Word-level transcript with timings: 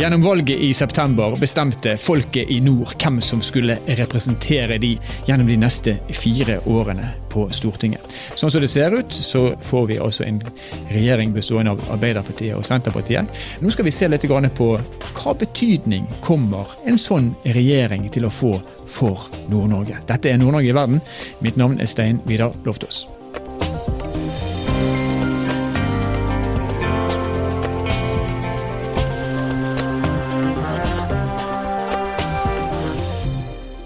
Gjennom 0.00 0.22
valget 0.22 0.60
i 0.60 0.74
september 0.74 1.36
bestemte 1.36 1.96
folket 1.96 2.50
i 2.50 2.60
nord 2.60 2.94
hvem 3.02 3.18
som 3.20 3.42
skulle 3.44 3.74
representere 3.98 4.78
de 4.80 4.94
gjennom 5.26 5.44
de 5.50 5.58
neste 5.60 5.92
fire 6.16 6.56
årene 6.64 7.10
på 7.28 7.44
Stortinget. 7.52 8.16
Sånn 8.32 8.48
som 8.48 8.64
det 8.64 8.70
ser 8.72 8.96
ut, 8.96 9.12
så 9.12 9.42
får 9.60 9.84
vi 9.92 10.00
altså 10.00 10.24
en 10.24 10.40
regjering 10.88 11.36
bestående 11.36 11.76
av 11.76 11.84
Arbeiderpartiet 11.98 12.56
og 12.56 12.64
Senterpartiet. 12.64 13.28
Nå 13.60 13.76
skal 13.76 13.90
vi 13.90 13.92
se 13.92 14.08
litt 14.08 14.24
på 14.24 14.72
hva 15.20 15.36
betydning 15.44 16.08
kommer 16.24 16.72
en 16.88 16.96
sånn 16.96 17.34
regjering 17.44 18.08
til 18.08 18.24
å 18.24 18.32
få 18.32 18.56
for 18.88 19.28
Nord-Norge. 19.52 20.00
Dette 20.08 20.32
er 20.32 20.40
Nord-Norge 20.40 20.72
i 20.72 20.76
verden. 20.80 21.08
Mitt 21.44 21.60
navn 21.60 21.76
er 21.76 21.92
Stein 21.92 22.24
Vidar 22.24 22.56
Loftaas. 22.64 23.04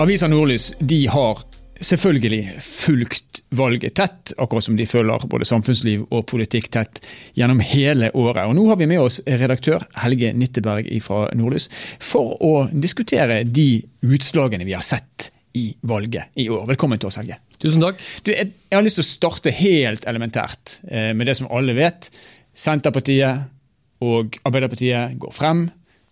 Avisa 0.04 0.28
Nordlys 0.28 0.74
de 0.78 1.06
har 1.08 1.38
selvfølgelig 1.80 2.58
fulgt 2.60 3.38
valget 3.56 3.94
tett, 3.96 4.34
akkurat 4.36 4.66
som 4.66 4.76
de 4.76 4.84
følger 4.84 5.24
både 5.32 5.46
samfunnsliv 5.48 6.02
og 6.10 6.26
politikk 6.28 6.68
tett 6.76 7.00
gjennom 7.38 7.62
hele 7.64 8.10
året. 8.12 8.42
Og 8.44 8.52
Nå 8.58 8.66
har 8.68 8.76
vi 8.76 8.90
med 8.90 9.00
oss 9.00 9.22
redaktør 9.24 9.86
Helge 10.02 10.34
Nitteberg 10.36 10.92
fra 11.00 11.22
Nordlys 11.32 11.70
for 12.04 12.36
å 12.36 12.52
diskutere 12.68 13.46
de 13.48 13.80
utslagene 14.04 14.68
vi 14.68 14.76
har 14.76 14.84
sett 14.84 15.30
i 15.56 15.70
valget 15.88 16.36
i 16.36 16.50
år. 16.52 16.68
Velkommen 16.74 17.00
til 17.00 17.08
oss, 17.08 17.22
Helge. 17.22 17.40
Tusen 17.56 17.80
takk. 17.80 18.04
Du, 18.28 18.34
jeg, 18.36 18.52
jeg 18.52 18.76
har 18.76 18.84
lyst 18.84 19.00
til 19.00 19.08
å 19.08 19.12
starte 19.14 19.56
helt 19.56 20.04
elementært 20.04 20.80
eh, 20.84 21.14
med 21.16 21.32
det 21.32 21.40
som 21.40 21.48
alle 21.48 21.80
vet. 21.80 22.12
Senterpartiet 22.52 24.04
og 24.04 24.36
Arbeiderpartiet 24.44 25.16
går 25.16 25.32
frem, 25.32 25.70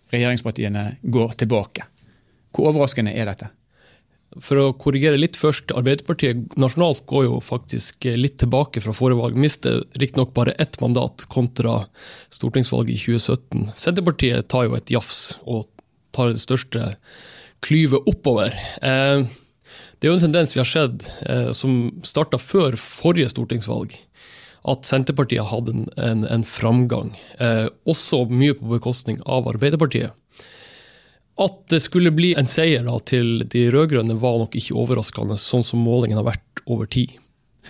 regjeringspartiene 0.09 0.95
går 1.05 1.43
tilbake. 1.45 1.91
Hvor 2.49 2.73
overraskende 2.73 3.13
er 3.13 3.29
dette? 3.29 3.53
For 4.41 4.57
å 4.57 4.71
korrigere 4.79 5.19
litt 5.19 5.37
først, 5.37 5.73
Arbeiderpartiet 5.77 6.55
nasjonalt 6.57 7.03
går 7.09 7.27
jo 7.27 7.37
faktisk 7.43 8.07
litt 8.17 8.39
tilbake 8.41 8.81
fra 8.81 8.95
forrige 8.95 9.21
valg. 9.21 9.37
Mister 9.37 9.83
riktignok 9.99 10.33
bare 10.33 10.55
ett 10.61 10.79
mandat 10.81 11.27
kontra 11.33 11.83
stortingsvalget 12.33 12.95
i 12.95 13.01
2017. 13.19 13.69
Senterpartiet 13.77 14.49
tar 14.49 14.67
jo 14.69 14.77
et 14.79 14.93
jafs 14.93 15.37
og 15.43 15.67
tar 16.13 16.33
det 16.33 16.41
største 16.41 16.95
klyvet 17.63 18.09
oppover. 18.09 18.55
Eh, 18.81 19.25
det 19.99 20.07
er 20.07 20.11
jo 20.11 20.17
en 20.17 20.25
tendens 20.25 20.55
vi 20.55 20.59
har 20.59 20.67
sett 20.67 21.05
eh, 21.29 21.51
som 21.55 21.93
starta 22.03 22.39
før 22.41 22.77
forrige 22.79 23.29
stortingsvalg. 23.31 23.93
At 24.67 24.87
Senterpartiet 24.87 25.47
hadde 25.51 25.75
en, 25.75 25.85
en, 25.99 26.25
en 26.27 26.43
framgang, 26.47 27.13
eh, 27.43 27.67
også 27.89 28.25
mye 28.31 28.55
på 28.57 28.71
bekostning 28.71 29.21
av 29.23 29.47
Arbeiderpartiet. 29.51 30.15
At 31.43 31.57
det 31.73 31.81
skulle 31.83 32.13
bli 32.15 32.33
en 32.39 32.47
seier 32.47 32.85
da, 32.87 32.95
til 33.03 33.43
de 33.51 33.65
rød-grønne 33.73 34.15
var 34.21 34.39
nok 34.39 34.55
ikke 34.59 34.77
overraskende, 34.79 35.37
sånn 35.41 35.65
som 35.65 35.83
målingen 35.83 36.21
har 36.21 36.29
vært 36.29 36.63
over 36.63 36.87
tid. 36.87 37.17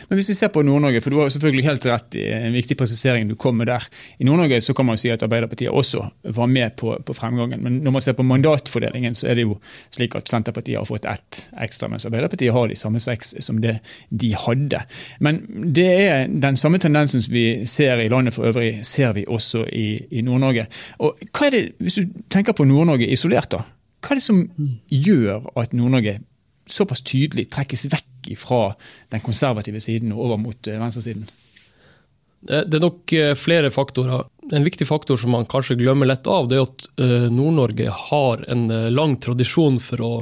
Men 0.09 0.19
hvis 0.19 0.29
vi 0.29 0.35
ser 0.37 0.51
på 0.53 0.63
Nord-Norge, 0.65 1.01
for 1.03 1.13
du 1.13 1.19
har 1.21 1.31
selvfølgelig 1.33 1.65
helt 1.67 1.85
rett 1.89 2.17
i 2.19 2.25
en 2.35 2.55
viktig 2.55 2.77
presisering 2.79 3.29
du 3.29 3.35
kom 3.39 3.57
med 3.59 3.69
der. 3.71 3.85
I 4.19 4.27
Nord-Norge 4.27 4.59
så 4.61 4.75
kan 4.77 4.87
man 4.87 4.99
si 4.99 5.11
at 5.13 5.23
Arbeiderpartiet 5.25 5.71
også 5.71 6.03
var 6.35 6.49
med 6.51 6.75
på, 6.79 6.95
på, 7.05 7.15
fremgangen. 7.17 7.63
Men 7.63 7.79
når 7.85 7.95
man 7.95 8.05
ser 8.05 8.17
på 8.17 8.25
mandatfordelingen, 8.27 9.15
så 9.15 9.29
er 9.31 9.39
det 9.39 9.47
jo 9.47 9.57
slik 9.93 10.17
at 10.19 10.31
Senterpartiet 10.31 10.79
har 10.79 10.89
fått 10.89 11.07
ett 11.09 11.43
ekstra, 11.65 11.89
mens 11.91 12.07
Arbeiderpartiet 12.09 12.53
har 12.53 12.71
de 12.71 12.79
samme 12.79 13.01
seks 13.03 13.35
som 13.43 13.61
det 13.63 13.77
de 14.09 14.33
hadde. 14.45 14.83
Men 15.23 15.41
det 15.75 15.87
er 15.91 16.27
den 16.27 16.59
samme 16.59 16.81
tendensen 16.83 17.23
som 17.23 17.33
vi 17.33 17.47
ser 17.69 18.01
i 18.03 18.09
landet 18.11 18.35
for 18.35 18.49
øvrig, 18.49 18.75
ser 18.85 19.13
vi 19.17 19.27
også 19.27 19.65
i, 19.71 19.87
i 20.11 20.25
Nord-Norge. 20.25 20.67
Og 20.99 21.23
hva 21.31 21.47
er 21.47 21.57
det, 21.57 21.63
Hvis 21.79 21.95
du 21.99 22.19
tenker 22.31 22.53
på 22.53 22.65
Nord-Norge 22.67 23.07
isolert, 23.11 23.51
da, 23.51 23.63
hva 24.03 24.13
er 24.13 24.19
det 24.19 24.25
som 24.25 24.43
gjør 24.91 25.49
at 25.59 25.73
Nord-Norge 25.73 26.19
såpass 26.69 27.03
tydelig 27.05 27.49
trekkes 27.53 27.87
vekk 27.91 28.33
fra 28.39 28.73
den 29.11 29.23
konservative 29.23 29.81
siden 29.83 30.13
og 30.15 30.27
over 30.27 30.41
mot 30.41 30.67
eh, 30.67 30.79
venstresiden? 30.79 31.27
Det 32.43 32.75
er 32.75 32.83
nok 32.83 33.13
eh, 33.15 33.31
flere 33.39 33.71
faktorer. 33.71 34.25
En 34.51 34.65
viktig 34.65 34.87
faktor 34.87 35.19
som 35.19 35.31
man 35.35 35.47
kanskje 35.49 35.79
glemmer 35.79 36.09
lett 36.09 36.27
av, 36.27 36.49
det 36.51 36.59
er 36.59 36.65
at 36.65 36.89
eh, 36.99 37.29
Nord-Norge 37.31 37.93
har 38.09 38.43
en 38.51 38.67
lang 38.91 39.17
tradisjon 39.23 39.79
for 39.83 40.03
å 40.03 40.13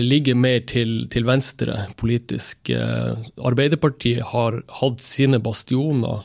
ligge 0.00 0.32
mer 0.32 0.62
til, 0.64 1.02
til, 1.12 1.26
venstre 1.28 1.74
politisk. 2.00 2.70
Arbeiderpartiet 2.72 4.22
har 4.30 4.54
hatt 4.78 5.02
sine 5.04 5.42
bastioner 5.44 6.22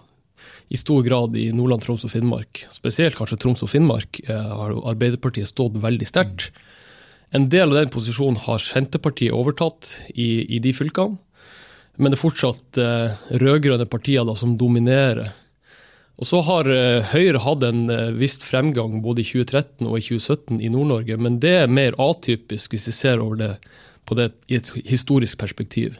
i 0.71 0.79
stor 0.79 1.01
grad 1.03 1.35
i 1.35 1.49
Nordland, 1.51 1.83
Troms 1.83 2.05
og 2.07 2.13
Finnmark. 2.13 2.61
Spesielt 2.71 3.17
kanskje 3.17 3.41
Troms 3.43 3.65
og 3.67 3.73
Finnmark 3.73 4.21
har 4.29 4.77
Arbeiderpartiet 4.93 5.51
stått 5.51 5.75
veldig 5.83 6.07
sterkt. 6.07 6.53
En 7.33 7.47
del 7.49 7.71
av 7.71 7.79
den 7.79 7.93
posisjonen 7.93 8.37
har 8.45 8.61
Senterpartiet 8.61 9.33
overtatt 9.33 9.89
i, 10.13 10.45
i 10.55 10.59
de 10.61 10.73
fylkene. 10.75 11.17
Men 11.97 12.09
det 12.09 12.17
er 12.17 12.23
fortsatt 12.23 12.77
eh, 12.81 13.23
rød-grønne 13.41 13.85
partier 13.89 14.25
da, 14.25 14.33
som 14.37 14.55
dominerer. 14.57 15.29
Og 16.17 16.29
så 16.29 16.41
har 16.45 16.69
eh, 16.69 17.11
Høyre 17.13 17.41
hatt 17.43 17.65
en 17.67 17.83
eh, 17.93 18.13
viss 18.17 18.39
fremgang 18.41 18.99
både 19.05 19.21
i 19.21 19.27
2013 19.29 19.89
og 19.89 19.99
i 19.99 20.05
2017 20.05 20.61
i 20.61 20.71
Nord-Norge, 20.73 21.17
men 21.21 21.37
det 21.41 21.53
er 21.63 21.73
mer 21.73 21.97
atypisk 22.01 22.73
hvis 22.73 22.89
vi 22.89 22.95
ser 22.97 23.21
over 23.21 23.41
det 23.41 23.51
på 24.09 24.17
det 24.17 24.31
i 24.49 24.57
et 24.57 24.69
historisk 24.89 25.37
perspektiv. 25.41 25.97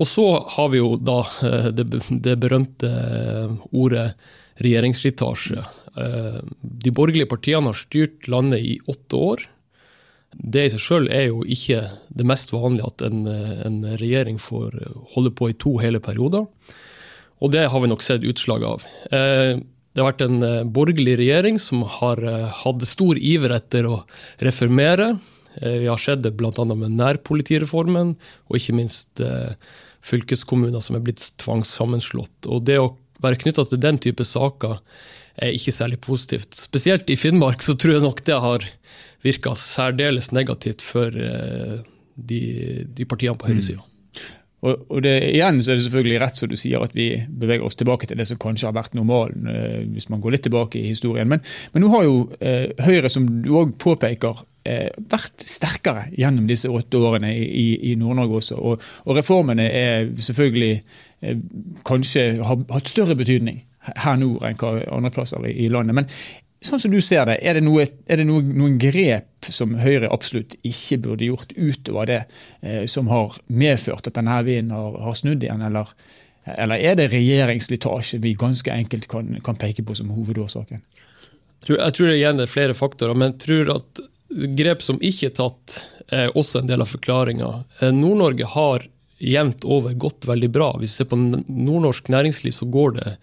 Og 0.00 0.08
så 0.08 0.26
har 0.56 0.70
vi 0.72 0.80
jo 0.80 0.94
da 0.96 1.20
eh, 1.44 1.70
det, 1.76 1.86
det 2.24 2.36
berømte 2.40 2.88
eh, 2.88 3.56
ordet 3.76 4.08
regjeringsslitasje. 4.60 5.64
Eh, 6.00 6.38
de 6.60 6.92
borgerlige 6.96 7.28
partiene 7.28 7.68
har 7.68 7.80
styrt 7.80 8.28
landet 8.32 8.64
i 8.64 8.78
åtte 8.88 9.20
år. 9.20 9.44
Det 10.30 10.62
i 10.66 10.70
seg 10.72 10.82
sjøl 10.82 11.08
er 11.10 11.26
jo 11.28 11.42
ikke 11.42 11.82
det 12.14 12.26
mest 12.28 12.52
vanlige 12.54 12.86
at 12.86 13.02
en, 13.08 13.24
en, 13.26 13.80
regjering 13.98 14.38
får 14.38 14.76
holde 15.14 15.32
på 15.34 15.50
i 15.50 15.58
to 15.58 15.74
hele 15.82 16.00
perioder. 16.02 16.46
Og 17.40 17.52
det 17.54 17.66
har 17.72 17.82
vi 17.82 17.90
nok 17.90 18.04
sett 18.04 18.24
utslag 18.26 18.64
av. 18.68 18.84
Eh, 19.10 19.58
det 19.58 20.02
har 20.02 20.10
vært 20.12 20.24
en 20.26 20.46
eh, 20.46 20.62
borgerlig 20.68 21.16
regjering 21.22 21.60
som 21.62 21.82
har 21.98 22.20
eh, 22.22 22.48
hatt 22.62 22.86
stor 22.88 23.18
iver 23.18 23.56
etter 23.56 23.88
å 23.88 24.02
reformere. 24.44 25.14
Vi 25.60 25.88
har 25.90 25.98
sett 25.98 26.20
det 26.22 26.30
bl.a. 26.38 26.52
med 26.62 26.92
nærpolitireformen, 26.94 28.12
og 28.46 28.54
ikke 28.54 28.76
minst 28.78 29.18
fylkeskommuner 30.06 30.78
som 30.80 30.94
er 30.94 31.02
blitt 31.02 31.24
tvangssammenslått. 31.42 32.46
Og 32.46 32.62
det 32.68 32.76
å 32.78 32.92
være 33.18 33.40
knytta 33.42 33.64
til 33.66 33.80
den 33.82 33.98
type 33.98 34.22
saker 34.24 34.78
er 35.40 35.56
ikke 35.56 35.74
særlig 35.74 36.00
positivt. 36.04 36.54
Spesielt 36.68 37.10
i 37.10 37.18
Finnmark 37.18 37.64
så 37.64 37.76
tror 37.78 37.96
jeg 37.96 38.04
nok 38.04 38.24
det 38.26 38.40
har 38.44 38.66
virka 39.24 39.54
særdeles 39.58 40.30
negativt 40.32 40.84
for 40.84 41.14
eh, 41.14 41.80
de, 42.14 42.42
de 42.84 43.06
partiene 43.08 43.38
på 43.38 43.50
høyresida. 43.50 43.80
Mm. 43.80 43.86
Og, 44.60 44.82
og 44.92 45.00
det, 45.04 45.14
igjen 45.30 45.62
så 45.64 45.72
er 45.72 45.78
det 45.78 45.86
selvfølgelig 45.86 46.20
rett 46.20 46.40
som 46.40 46.50
du 46.50 46.56
sier 46.60 46.82
at 46.84 46.92
vi 46.96 47.14
beveger 47.42 47.64
oss 47.64 47.78
tilbake 47.80 48.08
til 48.08 48.20
det 48.20 48.26
som 48.28 48.40
kanskje 48.40 48.68
har 48.68 48.76
vært 48.76 48.96
normalen, 48.96 49.48
eh, 49.48 49.78
hvis 49.88 50.10
man 50.12 50.20
går 50.20 50.36
litt 50.36 50.44
tilbake 50.44 50.80
i 50.80 50.90
historien. 50.90 51.28
Men, 51.30 51.40
men 51.72 51.84
nå 51.84 51.92
har 51.94 52.04
jo 52.04 52.18
eh, 52.44 52.68
Høyre, 52.84 53.08
som 53.12 53.28
du 53.40 53.54
òg 53.56 53.72
påpeker, 53.80 54.42
eh, 54.68 54.90
vært 55.12 55.46
sterkere 55.48 56.10
gjennom 56.12 56.48
disse 56.50 56.68
åtte 56.68 57.00
årene 57.00 57.32
i, 57.32 57.66
i 57.92 57.96
Nord-Norge 58.00 58.42
også. 58.42 58.60
Og, 58.60 58.84
og, 59.06 59.16
reformene 59.16 59.64
er 59.64 60.12
selvfølgelig 60.28 60.74
eh, 60.76 61.40
kanskje 61.88 62.28
har 62.44 62.60
hatt 62.74 62.92
større 62.92 63.16
betydning 63.16 63.62
her 63.80 64.16
nord 64.20 64.44
enn 64.44 64.58
hva 64.60 64.76
andre 64.92 65.12
plasser 65.14 65.46
i, 65.48 65.68
landet. 65.72 65.96
Men 65.96 66.08
Sånn 66.60 66.76
som 66.76 66.92
du 66.92 66.98
ser 67.00 67.24
det, 67.24 67.38
Er 67.40 67.56
det, 67.56 67.62
noe, 67.64 67.86
er 68.04 68.20
det 68.20 68.26
noe, 68.28 68.44
noen 68.44 68.74
grep 68.76 69.48
som 69.48 69.72
Høyre 69.80 70.10
absolutt 70.12 70.58
ikke 70.60 70.98
burde 71.06 71.24
gjort 71.24 71.54
utover 71.56 72.10
det 72.10 72.18
eh, 72.60 72.84
som 72.84 73.08
har 73.08 73.38
medført 73.48 74.10
at 74.10 74.18
denne 74.18 74.36
vinden 74.44 74.74
har, 74.76 74.98
har 75.06 75.16
snudd 75.16 75.40
igjen, 75.40 75.64
eller, 75.64 75.88
eller, 76.44 76.76
er 76.76 76.98
det 77.00 77.08
regjeringsslitasje 77.14 78.20
vi 78.20 78.34
ganske 78.36 78.74
enkelt 78.74 79.08
kan, 79.08 79.32
kan, 79.40 79.56
peke 79.56 79.86
på 79.88 79.96
som 79.96 80.12
hovedårsaken? 80.12 80.84
Jeg 81.64 81.96
tror 81.96 82.10
det 82.10 82.18
igjen 82.18 82.44
er 82.44 82.52
flere 82.52 82.76
faktorer, 82.76 83.16
men 83.16 83.32
jeg 83.32 83.40
tror 83.46 83.74
at 83.78 84.04
grep 84.60 84.84
som 84.84 85.00
ikke 85.00 85.30
er 85.30 85.36
tatt, 85.40 85.80
er 86.12 86.36
også 86.36 86.60
en 86.60 86.68
del 86.68 86.84
av 86.84 86.92
forklaringa. 86.92 87.54
Eh, 87.80 87.96
Nord-Norge 87.96 88.52
har 88.52 88.84
jevnt 89.20 89.64
over 89.64 89.96
gått 90.00 90.28
veldig 90.28 90.50
bra. 90.52 90.72
Hvis 90.80 90.94
vi 90.94 91.02
ser 91.02 91.10
på 91.10 91.18
nordnorsk 91.20 92.08
næringsliv, 92.12 92.54
så 92.56 92.68
går 92.68 92.96
det 92.96 93.16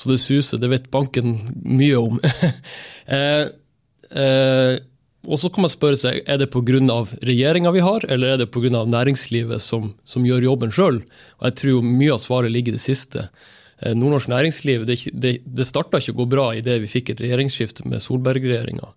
så 0.00 0.08
det 0.12 0.20
suser. 0.22 0.60
Det 0.60 0.70
vet 0.72 0.90
banken 0.92 1.36
mye 1.60 1.98
om. 2.00 2.20
eh, 3.16 3.50
eh, 4.16 4.74
og 5.28 5.36
så 5.36 5.50
kan 5.52 5.66
man 5.66 5.72
spørre 5.72 5.98
seg 6.00 6.22
er 6.24 6.40
det 6.40 6.48
pga. 6.54 7.04
regjeringa 7.28 7.72
vi 7.76 7.84
har, 7.84 8.06
eller 8.08 8.34
er 8.34 8.38
det 8.40 8.50
pga. 8.50 8.84
næringslivet 8.88 9.60
som, 9.60 9.94
som, 10.04 10.24
gjør 10.24 10.48
jobben 10.48 10.72
sjøl. 10.72 11.02
Jeg 11.42 11.56
tror 11.60 11.82
mye 11.84 12.14
av 12.14 12.22
svaret 12.24 12.52
ligger 12.52 12.72
i 12.72 12.78
det 12.78 12.84
siste. 12.84 13.28
Eh, 13.80 13.94
nordnorsk 13.94 14.32
næringsliv 14.32 14.86
det, 14.88 15.02
det, 15.12 15.40
det 15.44 15.68
starta 15.68 16.00
ikke 16.00 16.16
å 16.16 16.22
gå 16.22 16.30
bra 16.32 16.46
idet 16.56 16.80
vi 16.80 16.88
fikk 16.88 17.12
et 17.12 17.24
regjeringsskifte 17.26 17.88
med 17.88 18.00
Solberg-regjeringa. 18.04 18.94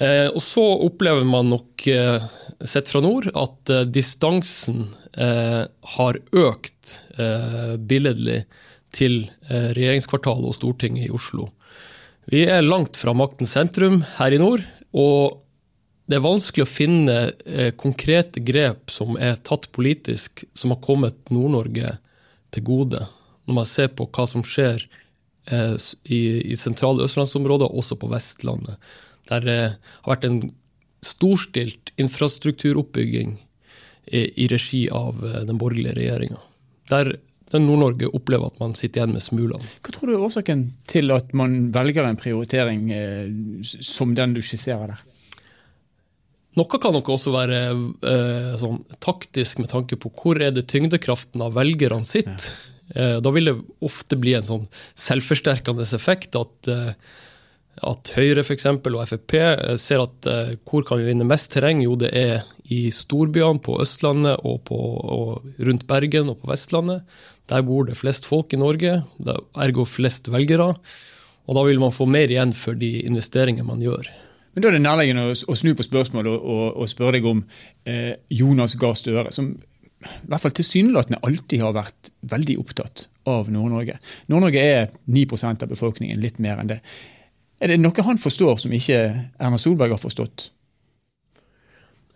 Eh, 0.00 0.28
og 0.28 0.40
så 0.44 0.62
opplever 0.86 1.24
man 1.26 1.50
nok, 1.50 1.86
eh, 1.88 2.22
sett 2.64 2.88
fra 2.92 3.00
nord, 3.04 3.32
at 3.34 3.72
eh, 3.72 3.88
distansen 3.88 4.86
eh, 5.16 5.64
har 5.96 6.20
økt 6.30 6.98
eh, 7.18 7.74
billedlig 7.76 8.44
til 8.94 9.22
regjeringskvartalet 9.50 10.50
og 10.50 10.56
Stortinget 10.56 11.06
i 11.06 11.14
Oslo. 11.14 11.48
Vi 12.30 12.44
er 12.46 12.62
langt 12.62 12.98
fra 12.98 13.14
maktens 13.16 13.54
sentrum 13.56 14.00
her 14.18 14.34
i 14.34 14.40
nord, 14.42 14.64
Og 14.92 15.40
det 16.10 16.18
er 16.18 16.24
vanskelig 16.24 16.64
å 16.64 16.70
finne 16.70 17.16
eh, 17.46 17.70
konkrete 17.78 18.42
grep 18.42 18.90
som 18.90 19.14
er 19.14 19.38
tatt 19.46 19.68
politisk, 19.76 20.42
som 20.58 20.74
har 20.74 20.80
kommet 20.82 21.30
Nord-Norge 21.30 21.92
til 22.50 22.64
gode, 22.66 23.04
når 23.46 23.58
man 23.60 23.68
ser 23.68 23.92
på 23.94 24.08
hva 24.10 24.26
som 24.26 24.42
skjer 24.42 24.82
eh, 25.46 25.76
i, 26.10 26.20
i 26.50 26.58
sentrale 26.58 27.06
østlandsområder, 27.06 27.70
også 27.70 27.98
på 28.00 28.10
Vestlandet. 28.10 28.80
Der 29.30 29.46
det 29.46 29.58
eh, 29.68 29.78
har 30.02 30.16
vært 30.16 30.26
en 30.26 30.40
storstilt 31.06 31.94
infrastrukturoppbygging 32.02 33.36
i, 34.10 34.26
i 34.34 34.50
regi 34.50 34.88
av 34.90 35.22
eh, 35.22 35.44
den 35.46 35.62
borgerlige 35.62 35.94
regjeringa. 36.00 36.42
Der 36.90 37.14
Nord-Norge 37.58 38.06
opplever 38.14 38.46
at 38.46 38.60
man 38.62 38.76
sitter 38.78 39.00
igjen 39.00 39.16
med 39.16 39.24
smulene. 39.24 39.70
Hva 39.82 39.94
tror 39.94 40.10
du 40.10 40.14
er 40.14 40.26
årsaken 40.28 40.68
til 40.90 41.10
at 41.10 41.32
man 41.34 41.72
velger 41.74 42.06
en 42.06 42.18
prioritering 42.20 42.90
eh, 42.94 43.64
som 43.64 44.14
den 44.14 44.36
du 44.36 44.42
skisserer 44.44 44.92
der? 44.92 45.06
Noe 46.58 46.80
kan 46.82 46.94
nok 46.94 47.08
også 47.14 47.32
være 47.34 47.58
eh, 47.70 48.52
sånn, 48.58 48.82
taktisk 49.02 49.62
med 49.62 49.70
tanke 49.70 49.98
på 50.00 50.10
hvor 50.14 50.40
er 50.42 50.54
det 50.54 50.66
tyngdekraften 50.70 51.42
av 51.46 51.54
velgerne 51.58 52.06
sitt. 52.06 52.30
Ja. 52.30 52.76
Eh, 52.94 53.16
da 53.22 53.32
vil 53.34 53.50
det 53.50 53.58
ofte 53.86 54.18
bli 54.18 54.34
en 54.34 54.46
sånn 54.46 54.64
selvforsterkende 54.98 55.86
effekt 55.86 56.34
at, 56.38 56.70
eh, 56.70 56.90
at 57.86 58.10
Høyre 58.16 58.42
for 58.42 58.56
eksempel, 58.56 58.98
og 58.98 59.06
Frp 59.12 59.36
eh, 59.38 59.76
ser 59.78 60.02
at 60.02 60.26
eh, 60.30 60.56
hvor 60.66 60.86
kan 60.86 60.98
vi 60.98 61.06
vinne 61.12 61.28
mest 61.28 61.52
terreng? 61.54 61.84
Jo, 61.86 61.94
det 62.00 62.10
er 62.18 62.42
i 62.70 62.88
storbyene 62.94 63.62
på 63.62 63.78
Østlandet 63.82 64.42
og, 64.42 64.64
på, 64.66 64.76
og 64.76 65.62
rundt 65.62 65.86
Bergen 65.90 66.34
og 66.34 66.42
på 66.42 66.50
Vestlandet. 66.50 67.06
Der 67.50 67.64
bor 67.66 67.86
det 67.88 67.98
flest 67.98 68.28
folk 68.30 68.52
i 68.54 68.60
Norge, 68.60 69.00
ergo 69.58 69.86
flest 69.88 70.30
velgere. 70.30 70.72
Og 71.50 71.56
da 71.56 71.64
vil 71.66 71.80
man 71.82 71.94
få 71.94 72.06
mer 72.06 72.30
igjen 72.30 72.52
for 72.54 72.78
de 72.78 73.00
investeringene 73.02 73.66
man 73.66 73.82
gjør. 73.82 74.06
Men 74.54 74.62
Da 74.62 74.68
er 74.68 74.76
det 74.76 74.82
nærliggende 74.82 75.30
å, 75.30 75.56
snu 75.58 75.74
på 75.78 75.86
spørsmålet 75.86 76.30
og, 76.30 76.42
og, 76.42 76.64
og 76.82 76.90
spørre 76.90 77.18
deg 77.18 77.26
om 77.26 77.42
eh, 77.86 78.14
Jonas 78.34 78.74
Gahr 78.78 78.96
Støre, 78.98 79.30
som 79.34 79.52
i 80.00 80.30
hvert 80.30 80.42
fall 80.42 80.54
tilsynelatende 80.56 81.20
alltid 81.26 81.60
har 81.60 81.74
vært 81.76 82.10
veldig 82.30 82.56
opptatt 82.62 83.04
av 83.28 83.50
Nord-Norge. 83.52 83.98
Nord-Norge 84.32 84.62
er 84.64 84.94
9% 85.12 85.66
av 85.66 85.70
befolkningen, 85.70 86.22
litt 86.22 86.40
mer 86.40 86.62
enn 86.62 86.70
det. 86.72 86.80
Er 87.60 87.68
det 87.68 87.82
noe 87.82 88.06
han 88.06 88.18
forstår 88.18 88.62
som 88.62 88.72
ikke 88.72 89.02
Erna 89.12 89.58
Solberg 89.60 89.92
har 89.92 90.00
forstått? 90.00 90.48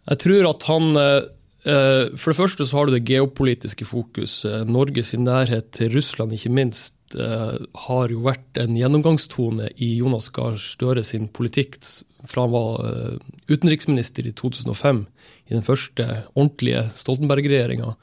Jeg 0.08 0.20
tror 0.20 0.48
at 0.48 0.66
han 0.68 1.00
eh, 1.00 1.26
For 1.64 2.28
det 2.28 2.36
første 2.36 2.66
så 2.68 2.76
har 2.76 2.90
du 2.90 2.92
det 2.92 3.06
geopolitiske 3.08 3.86
fokuset. 3.88 4.68
Norges 4.68 5.14
nærhet 5.16 5.70
til 5.72 5.94
Russland, 5.94 6.34
ikke 6.36 6.52
minst, 6.52 6.98
har 7.16 8.12
jo 8.12 8.20
vært 8.26 8.60
en 8.60 8.76
gjennomgangstone 8.76 9.70
i 9.80 9.94
Jonas 10.02 10.28
Gahr 10.34 10.58
Støre 10.60 11.00
sin 11.06 11.30
politikk 11.32 11.78
fra 12.24 12.42
han 12.42 12.52
var 12.54 12.86
eh, 12.88 13.16
utenriksminister 13.48 14.26
i 14.26 14.32
2005, 14.32 15.04
i 15.46 15.56
den 15.56 15.64
første 15.66 16.06
ordentlige 16.34 16.86
Stoltenberg-regjeringa. 16.96 17.94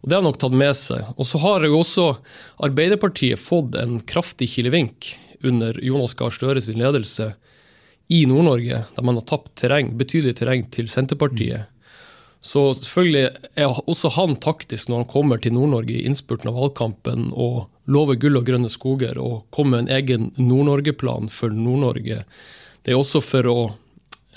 Og 0.00 0.08
Det 0.08 0.16
har 0.16 0.22
han 0.22 0.30
nok 0.30 0.40
tatt 0.40 0.56
med 0.56 0.76
seg. 0.78 1.04
Og 1.16 1.28
så 1.28 1.40
har 1.42 1.66
jo 1.66 1.78
også 1.78 2.06
Arbeiderpartiet 2.66 3.40
fått 3.40 3.76
en 3.78 3.98
kraftig 4.00 4.48
kilevink 4.54 5.12
under 5.46 5.76
Jonas 5.84 6.16
Gahr 6.18 6.32
Støre 6.34 6.62
sin 6.64 6.80
ledelse 6.80 7.34
i 8.10 8.24
Nord-Norge, 8.26 8.80
der 8.96 9.06
man 9.06 9.20
har 9.20 9.28
tapt 9.28 9.52
terreng, 9.60 9.92
betydelig 9.98 10.40
terreng 10.40 10.64
til 10.72 10.88
Senterpartiet. 10.90 11.68
Så 12.40 12.62
selvfølgelig 12.78 13.50
er 13.60 13.80
også 13.84 14.08
han 14.16 14.38
taktisk 14.40 14.88
når 14.88 15.02
han 15.02 15.10
kommer 15.12 15.40
til 15.42 15.52
Nord-Norge 15.52 15.98
i 15.98 16.06
innspurten 16.08 16.48
av 16.48 16.56
valgkampen 16.56 17.28
og 17.36 17.66
lover 17.90 18.16
gull 18.20 18.40
og 18.40 18.46
grønne 18.48 18.70
skoger 18.72 19.18
og 19.20 19.44
kommer 19.52 19.76
med 19.76 19.90
en 19.90 19.94
egen 19.98 20.30
Nord-Norge-plan 20.40 21.28
for 21.32 21.52
Nord-Norge 21.52 22.22
det 22.82 22.94
er 22.94 23.00
også 23.00 23.20
for 23.24 23.48
å, 23.50 23.58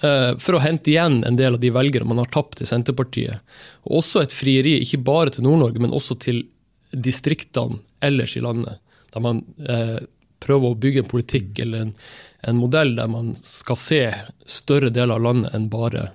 eh, 0.04 0.32
for 0.42 0.58
å 0.58 0.64
hente 0.64 0.92
igjen 0.92 1.22
en 1.28 1.38
del 1.40 1.56
av 1.56 1.62
de 1.64 1.72
velgere 1.74 2.08
man 2.08 2.20
har 2.22 2.32
tapt 2.34 2.60
til 2.60 2.70
Senterpartiet. 2.70 3.40
Og 3.88 4.02
også 4.02 4.24
et 4.24 4.36
frieri, 4.36 4.80
ikke 4.82 5.04
bare 5.04 5.34
til 5.34 5.48
Nord-Norge, 5.48 5.80
men 5.80 5.96
også 5.96 6.20
til 6.20 6.44
distriktene 6.92 7.80
ellers 8.04 8.36
i 8.38 8.44
landet. 8.44 8.82
Der 9.14 9.24
man 9.24 9.42
eh, 9.64 10.04
prøver 10.44 10.74
å 10.74 10.80
bygge 10.80 11.04
en 11.04 11.10
politikk 11.10 11.64
eller 11.64 11.88
en, 11.88 11.96
en 12.44 12.60
modell 12.60 12.96
der 12.98 13.08
man 13.08 13.32
skal 13.38 13.80
se 13.80 14.04
større 14.46 14.92
deler 14.92 15.16
av 15.16 15.28
landet 15.30 15.56
enn 15.56 15.72
bare 15.72 16.10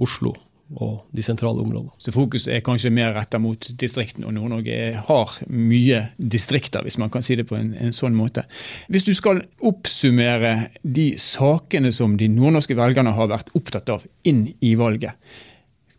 Oslo 0.00 0.34
og 0.78 1.06
de 1.10 1.22
sentrale 1.22 1.62
områdene. 1.64 1.90
Så 1.98 2.12
fokuset 2.14 2.52
er 2.54 2.62
kanskje 2.64 2.92
mer 2.94 3.14
retta 3.16 3.40
mot 3.42 3.70
distriktene, 3.80 4.28
og 4.28 4.36
Nord-Norge 4.36 5.02
har 5.08 5.36
mye 5.50 6.02
distrikter, 6.16 6.84
hvis 6.86 6.98
man 7.02 7.10
kan 7.10 7.24
si 7.26 7.36
det 7.38 7.48
på 7.48 7.58
en, 7.58 7.72
en, 7.74 7.94
sånn 7.94 8.14
måte. 8.14 8.44
Hvis 8.92 9.08
du 9.08 9.12
skal 9.16 9.42
oppsummere 9.66 10.54
de 10.82 11.12
sakene 11.20 11.90
som 11.94 12.14
de 12.20 12.30
nordnorske 12.30 12.78
velgerne 12.78 13.14
har 13.16 13.32
vært 13.32 13.50
opptatt 13.58 13.90
av 13.90 14.06
inn 14.22 14.46
i 14.62 14.76
valget, 14.78 15.18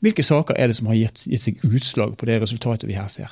hvilke 0.01 0.23
saker 0.25 0.57
er 0.57 0.71
det 0.71 0.79
som 0.79 0.89
har 0.89 0.97
gitt, 0.97 1.27
gitt 1.29 1.43
seg 1.43 1.59
utslag 1.67 2.15
på 2.17 2.29
det 2.29 2.39
resultatet 2.41 2.87
vi 2.89 2.97
her 2.97 3.11
ser? 3.11 3.29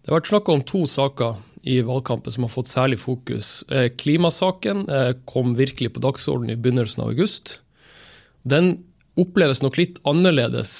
Det 0.00 0.10
har 0.10 0.18
vært 0.18 0.32
snakk 0.32 0.50
om 0.52 0.62
to 0.66 0.82
saker 0.88 1.38
i 1.70 1.80
valgkampen 1.84 2.32
som 2.32 2.44
har 2.44 2.52
fått 2.52 2.68
særlig 2.70 2.98
fokus. 3.00 3.60
Eh, 3.68 3.88
klimasaken 4.00 4.86
eh, 4.88 5.10
kom 5.28 5.54
virkelig 5.58 5.94
på 5.94 6.02
dagsordenen 6.04 6.56
i 6.56 6.60
begynnelsen 6.60 7.04
av 7.04 7.12
august. 7.12 7.58
Den 8.48 8.72
oppleves 9.20 9.62
nok 9.64 9.78
litt 9.80 10.00
annerledes 10.08 10.74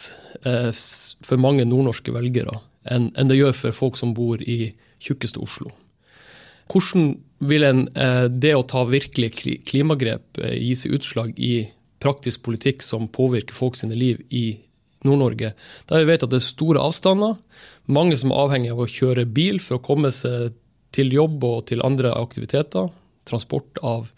eh, 0.44 0.70
for 0.72 1.40
mange 1.42 1.66
nordnorske 1.68 2.14
velgere 2.14 2.58
enn, 2.88 3.10
det 3.28 3.36
gjør 3.36 3.56
for 3.56 3.76
folk 3.76 3.98
som 4.00 4.14
bor 4.16 4.40
i 4.40 4.72
tjukkeste 5.00 5.42
Oslo. 5.42 5.68
Hvordan 6.70 7.12
vil 7.50 7.66
en, 7.66 7.82
eh, 7.96 8.28
det 8.28 8.54
å 8.56 8.66
ta 8.66 8.84
virkelig 8.88 9.60
klimagrep 9.68 10.40
eh, 10.40 10.56
gi 10.60 10.74
seg 10.76 10.96
utslag 10.96 11.34
i 11.36 11.66
praktisk 12.00 12.44
politikk 12.46 12.84
som 12.84 13.08
påvirker 13.12 13.56
folk 13.56 13.76
sine 13.76 13.96
liv 13.98 14.22
i 14.30 14.60
Nord-Norge, 15.04 15.54
der 15.88 16.02
vi 16.02 16.08
vet 16.10 16.24
at 16.24 16.32
det 16.32 16.40
er 16.40 16.44
store 16.44 16.82
avstander, 16.84 17.38
mange 17.88 18.16
som 18.20 18.32
er 18.32 18.42
avhengig 18.44 18.72
av 18.72 18.82
å 18.84 18.88
kjøre 18.88 19.24
bil 19.28 19.60
for 19.64 19.78
å 19.78 19.84
komme 19.84 20.12
seg 20.12 20.54
til 20.92 21.12
jobb 21.14 21.44
og 21.46 21.66
til 21.70 21.82
andre 21.86 22.12
aktiviteter, 22.16 22.90
transport 23.28 23.80
av 23.86 24.10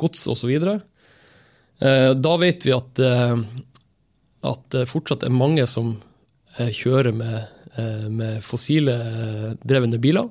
gods 0.00 0.26
osv. 0.30 0.52
Eh, 0.52 0.80
da 1.78 2.34
vet 2.40 2.66
vi 2.66 2.74
at, 2.74 2.98
eh, 2.98 3.36
at 4.50 4.64
det 4.74 4.88
fortsatt 4.90 5.24
er 5.26 5.34
mange 5.34 5.66
som 5.70 5.94
eh, 6.58 6.72
kjører 6.74 7.14
med, 7.14 7.54
med 8.10 8.42
fossile 8.42 8.96
drevne 9.62 10.00
biler. 10.02 10.26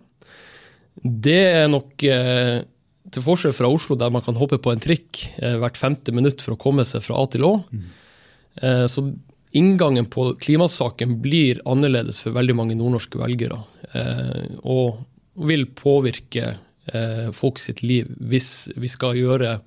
Det 1.00 1.44
er 1.62 1.70
nok 1.72 2.04
til 2.04 3.24
forskjell 3.24 3.54
fra 3.56 3.70
Oslo, 3.72 3.96
der 3.96 4.12
man 4.12 4.26
kan 4.26 4.36
hoppe 4.36 4.58
på 4.60 4.74
en 4.74 4.82
trikk 4.84 5.22
hvert 5.38 5.80
femte 5.80 6.12
minutt 6.12 6.44
for 6.44 6.58
å 6.58 6.60
komme 6.60 6.84
seg 6.84 7.06
fra 7.06 7.22
A 7.22 7.30
til 7.32 7.46
Å. 7.48 7.54
Mm. 7.72 7.86
Så 8.92 9.06
inngangen 9.56 10.10
på 10.12 10.26
klimasaken 10.44 11.22
blir 11.24 11.62
annerledes 11.70 12.20
for 12.26 12.36
veldig 12.36 12.58
mange 12.58 12.76
nordnorske 12.76 13.22
velgere. 13.22 13.62
Og 14.68 15.00
vil 15.48 15.70
påvirke 15.78 16.58
eh, 16.94 17.32
folk 17.36 17.60
sitt 17.62 17.84
liv 17.84 18.06
hvis 18.18 18.70
vi 18.76 18.88
skal 18.92 19.16
gjøre, 19.20 19.60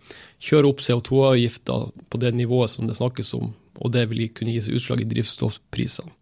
kjøre 0.43 0.67
opp 0.71 0.81
CO2-avgifta 0.85 1.75
på 2.11 2.17
det 2.23 2.33
nivået 2.37 2.71
som 2.73 2.87
det 2.89 2.97
snakkes 2.99 3.31
om, 3.39 3.47
og 3.81 3.89
det 3.95 4.05
vil 4.11 4.23
kunne 4.37 4.55
gi 4.55 4.63
seg 4.67 4.77
utslag 4.81 4.99
i 5.05 5.11
drivstoffprisene. 5.11 6.13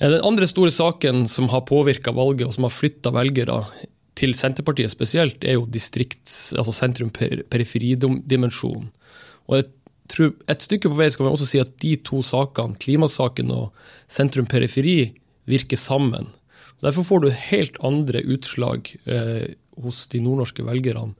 Eh, 0.00 0.10
den 0.10 0.26
andre 0.26 0.46
store 0.50 0.72
saken 0.74 1.16
som 1.28 1.44
har 1.52 1.68
påvirka 1.68 2.10
valget, 2.16 2.46
og 2.48 2.54
som 2.56 2.64
har 2.66 2.74
flytta 2.74 3.08
velgere 3.14 3.58
til 4.20 4.32
Senterpartiet 4.36 4.90
spesielt, 4.92 5.44
er 5.44 5.54
jo 5.56 5.70
distrikts, 5.70 6.52
altså 6.56 6.72
sentrum-periferidimensjonen. 6.76 8.88
Og 9.48 9.54
jeg 9.56 9.64
tror 10.10 10.30
et 10.50 10.62
stykke 10.66 10.88
på 10.90 10.98
vei 10.98 11.10
skal 11.12 11.24
man 11.26 11.36
også 11.36 11.48
si 11.48 11.58
at 11.62 11.72
de 11.82 11.92
to 12.04 12.18
sakene, 12.24 12.78
klimasaken 12.82 13.48
og 13.54 13.66
sentrum-periferi, 14.10 14.98
virker 15.50 15.78
sammen. 15.80 16.26
Derfor 16.80 17.04
får 17.04 17.18
du 17.20 17.30
helt 17.34 17.76
andre 17.84 18.22
utslag 18.32 18.88
eh, 19.04 19.52
hos 19.80 20.06
de 20.12 20.22
nordnorske 20.24 20.64
velgerne 20.66 21.14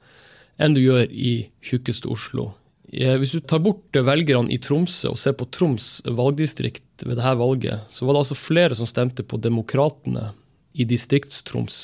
enn 0.61 0.75
du 0.77 0.83
gjør 0.83 1.09
i 1.09 1.35
tjukkeste 1.65 2.11
Oslo. 2.13 2.51
Hvis 2.91 3.37
du 3.37 3.41
tar 3.47 3.63
bort 3.63 3.95
velgerne 3.95 4.51
i 4.53 4.59
Tromsø 4.61 5.13
og 5.13 5.19
ser 5.21 5.37
på 5.39 5.47
Troms 5.55 6.01
valgdistrikt 6.05 7.07
ved 7.07 7.17
dette 7.17 7.37
valget, 7.39 7.87
så 7.89 8.05
var 8.05 8.17
det 8.17 8.25
altså 8.25 8.39
flere 8.39 8.77
som 8.77 8.89
stemte 8.89 9.25
på 9.25 9.39
Demokratene 9.41 10.33
i 10.75 10.87
Distrikts-Troms, 10.87 11.79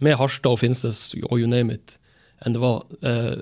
med 0.00 0.16
Harstad 0.16 0.54
og 0.54 0.60
Finnsnes 0.62 1.10
og 1.26 1.40
you 1.40 1.48
name 1.48 1.74
it, 1.76 1.96
enn 2.40 2.54
det 2.56 2.60
var 2.62 2.86
eh, 3.04 3.34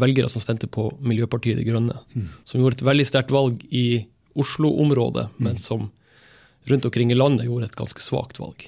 velgere 0.00 0.30
som 0.32 0.40
stemte 0.40 0.68
på 0.72 0.86
Miljøpartiet 1.04 1.58
De 1.58 1.66
Grønne. 1.66 1.98
Mm. 2.14 2.30
Som 2.48 2.62
gjorde 2.62 2.78
et 2.78 2.86
veldig 2.88 3.08
sterkt 3.08 3.34
valg 3.34 3.64
i 3.68 4.04
Oslo-området, 4.40 5.26
mm. 5.34 5.42
men 5.44 5.60
som 5.60 5.90
rundt 6.70 6.88
omkring 6.88 7.12
i 7.12 7.18
landet 7.18 7.48
gjorde 7.48 7.68
et 7.68 7.76
ganske 7.76 8.00
svakt 8.00 8.40
valg. 8.40 8.64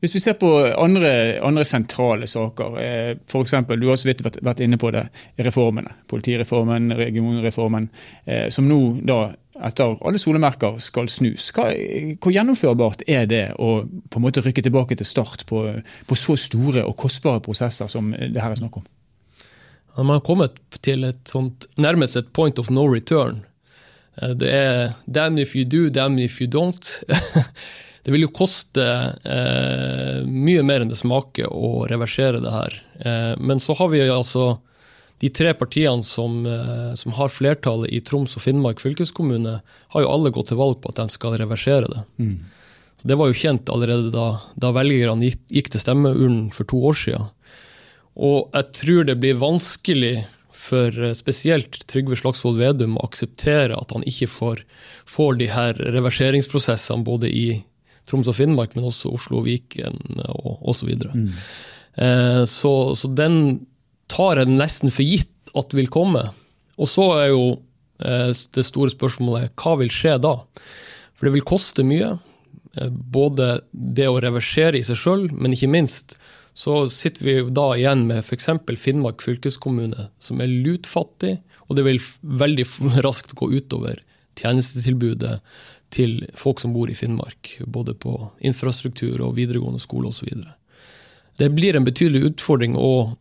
Hvis 0.00 0.14
vi 0.14 0.20
ser 0.22 0.36
på 0.38 0.48
andre, 0.78 1.10
andre 1.42 1.64
sentrale 1.66 2.26
saker, 2.30 2.78
eh, 2.78 3.10
f.eks. 3.26 3.54
du 3.66 3.88
har 3.88 3.98
så 3.98 4.08
vidt 4.08 4.22
vært 4.22 4.62
inne 4.62 4.78
på 4.78 4.92
det, 4.94 5.08
reformene. 5.42 5.90
Politireformen, 6.10 6.92
regionreformen, 6.98 7.88
eh, 8.24 8.46
som 8.54 8.68
nå 8.70 8.78
da 9.02 9.24
etter 9.58 9.96
alle 10.06 10.20
solemerker 10.22 10.78
skal 10.82 11.10
snus. 11.10 11.48
Hva, 11.56 11.72
hvor 12.22 12.34
gjennomførbart 12.34 13.02
er 13.10 13.26
det 13.26 13.42
å 13.58 13.80
på 13.82 14.20
en 14.20 14.26
måte 14.28 14.44
rykke 14.44 14.62
tilbake 14.62 14.98
til 14.98 15.08
start 15.08 15.42
på, 15.50 15.64
på 16.06 16.18
så 16.18 16.38
store 16.38 16.86
og 16.86 16.94
kostbare 17.00 17.42
prosesser 17.42 17.90
som 17.90 18.12
det 18.14 18.38
her 18.38 18.54
er 18.54 18.60
snakk 18.60 18.78
om? 18.78 18.86
Man 19.98 20.14
har 20.14 20.22
kommet 20.22 20.60
til 20.86 21.02
et 21.08 21.26
sånt, 21.26 21.66
nærmest 21.74 22.16
et 22.16 22.30
point 22.30 22.58
of 22.62 22.70
no 22.70 22.86
return. 22.86 23.42
Eh, 24.22 24.34
det 24.38 24.54
er 24.54 24.94
damn 25.10 25.42
if 25.42 25.56
you 25.56 25.66
do, 25.66 25.88
damn 25.90 26.18
if 26.22 26.40
you 26.40 26.46
don't. 26.46 27.02
det 28.08 28.12
vil 28.14 28.24
jo 28.24 28.30
koste 28.32 28.84
eh, 29.28 30.22
mye 30.24 30.62
mer 30.64 30.80
enn 30.80 30.88
det 30.88 30.96
smaker 30.96 31.50
å 31.52 31.82
reversere 31.90 32.38
det 32.40 32.54
her. 32.54 32.76
Eh, 33.04 33.34
men 33.36 33.60
så 33.60 33.76
har 33.76 33.90
vi 33.92 34.00
altså 34.00 34.54
de 35.20 35.28
tre 35.28 35.52
partiene 35.52 36.00
som, 36.08 36.38
eh, 36.48 36.94
som, 36.96 37.12
har 37.18 37.28
flertallet 37.28 37.92
i 37.92 38.00
Troms 38.00 38.38
og 38.38 38.46
Finnmark 38.46 38.80
fylkeskommune, 38.80 39.58
har 39.60 40.06
jo 40.06 40.08
alle 40.08 40.32
gått 40.32 40.48
til 40.48 40.56
valg 40.56 40.80
på 40.80 40.88
at 40.88 41.02
de 41.02 41.12
skal 41.12 41.36
reversere 41.36 41.92
det. 41.92 42.06
Mm. 42.16 42.32
Så 42.96 43.12
det 43.12 43.20
var 43.20 43.28
jo 43.28 43.38
kjent 43.42 43.68
allerede 43.76 44.08
da, 44.16 44.26
da 44.56 44.72
velgerne 44.72 45.28
gikk, 45.28 45.44
gikk 45.60 45.72
til 45.74 45.84
stemmeurnen 45.84 46.48
for 46.56 46.72
to 46.72 46.80
år 46.88 46.96
siden. 47.04 47.28
Og 48.16 48.48
jeg 48.56 48.72
tror 48.80 49.04
det 49.12 49.20
blir 49.20 49.36
vanskelig 49.44 50.14
for 50.58 50.96
eh, 50.96 51.12
spesielt 51.12 51.84
Trygve 51.92 52.16
Slagsvold 52.16 52.56
Vedum 52.64 52.96
å 52.96 53.04
akseptere 53.12 53.76
at 53.76 53.92
han 53.92 54.08
ikke 54.08 54.32
får, 54.32 54.64
får 55.04 55.42
de 55.44 55.52
her 55.52 55.88
reverseringsprosessene 55.98 57.04
både 57.04 57.28
i 57.28 57.48
Troms 58.08 58.30
og 58.30 58.36
Finnmark, 58.38 58.76
men 58.76 58.88
også 58.88 59.12
Oslo 59.14 59.42
og 59.42 59.48
Viken 59.48 59.98
og 60.24 60.68
osv. 60.72 60.92
Så, 60.96 61.14
mm. 61.14 61.28
eh, 62.04 62.42
så, 62.48 62.74
så 62.98 63.10
den 63.12 63.40
tar 64.08 64.40
jeg 64.40 64.54
nesten 64.54 64.94
for 64.94 65.04
gitt 65.06 65.52
at 65.58 65.76
vil 65.76 65.90
komme. 65.92 66.24
Og 66.78 66.88
så 66.90 67.08
er 67.18 67.30
jo 67.32 67.44
eh, 68.00 68.32
det 68.32 68.66
store 68.66 68.94
spørsmålet 68.94 69.54
hva 69.58 69.76
vil 69.82 69.92
skje 69.92 70.16
da? 70.24 70.34
For 71.18 71.28
det 71.28 71.36
vil 71.36 71.46
koste 71.48 71.84
mye. 71.86 72.14
Eh, 72.78 72.90
både 72.90 73.58
det 73.72 74.08
å 74.08 74.20
reversere 74.22 74.80
i 74.80 74.86
seg 74.86 75.00
sjøl, 75.00 75.28
men 75.34 75.56
ikke 75.56 75.72
minst 75.72 76.18
så 76.58 76.80
sitter 76.90 77.22
vi 77.22 77.34
da 77.54 77.68
igjen 77.76 78.08
med 78.08 78.24
f.eks. 78.24 78.48
Finnmark 78.82 79.22
fylkeskommune, 79.22 80.08
som 80.18 80.40
er 80.42 80.50
lutfattig, 80.50 81.36
og 81.68 81.78
det 81.78 81.84
vil 81.86 82.00
veldig 82.42 82.66
raskt 83.06 83.36
gå 83.38 83.50
utover 83.54 84.00
tjenestetilbudet 84.38 85.38
til 85.94 86.20
folk 86.36 86.60
som 86.60 86.74
bor 86.74 86.90
i 86.90 86.96
Finnmark, 86.96 87.54
både 87.66 87.94
på 87.96 88.14
infrastruktur 88.44 89.22
og 89.24 89.36
videregående 89.38 89.80
skole 89.82 90.10
osv. 90.12 90.28
Det 91.38 91.48
blir 91.54 91.78
en 91.78 91.86
betydelig 91.86 92.32
utfordring, 92.32 92.76
og 92.76 93.16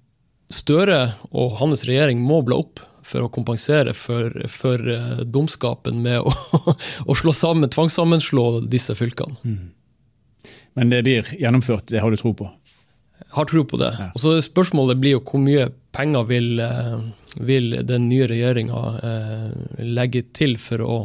Støre 0.47 1.09
og 1.35 1.57
hans 1.59 1.81
regjering 1.83 2.21
må 2.23 2.37
bla 2.47 2.55
opp 2.61 2.79
for 3.03 3.25
å 3.25 3.27
kompensere 3.27 3.91
for, 3.91 4.31
for 4.47 4.79
uh, 4.79 5.17
dumskapen 5.27 5.99
med 6.05 6.21
å, 6.23 6.31
å, 7.11 7.15
slå 7.19 7.33
sammen, 7.35 7.67
tvangssammenslå 7.67 8.45
disse 8.71 8.95
fylkene. 8.95 9.35
Mm. 9.43 10.53
Men 10.79 10.93
det 10.93 11.01
blir 11.03 11.27
gjennomført, 11.35 11.89
det 11.91 11.99
har 11.99 12.15
du 12.15 12.19
tro 12.21 12.31
på? 12.31 12.47
har 13.29 13.45
tro 13.45 13.63
på 13.65 13.77
det. 13.77 13.91
Ja. 13.99 14.09
Og 14.13 14.21
så 14.21 14.35
Spørsmålet 14.41 14.99
blir 15.01 15.17
jo 15.17 15.23
hvor 15.25 15.41
mye 15.43 15.69
penger 15.95 16.27
vil, 16.29 16.59
eh, 16.63 16.99
vil 17.43 17.79
den 17.85 18.07
nye 18.09 18.27
regjeringa 18.29 18.83
eh, 19.09 19.83
legge 19.83 20.23
til 20.33 20.57
for 20.61 20.83
å 20.85 20.97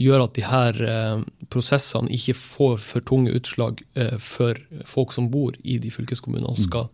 gjøre 0.00 0.26
at 0.28 0.34
de 0.36 0.44
her 0.46 0.80
eh, 0.86 1.22
prosessene 1.52 2.12
ikke 2.12 2.36
får 2.38 2.76
for 2.84 3.06
tunge 3.06 3.34
utslag 3.36 3.82
for 4.22 4.58
folk 4.88 5.14
som 5.14 5.30
bor 5.32 5.56
i 5.64 5.78
de 5.82 5.92
fylkeskommunene 5.94 6.50
og 6.50 6.58
mm. 6.58 6.64
skal, 6.66 6.88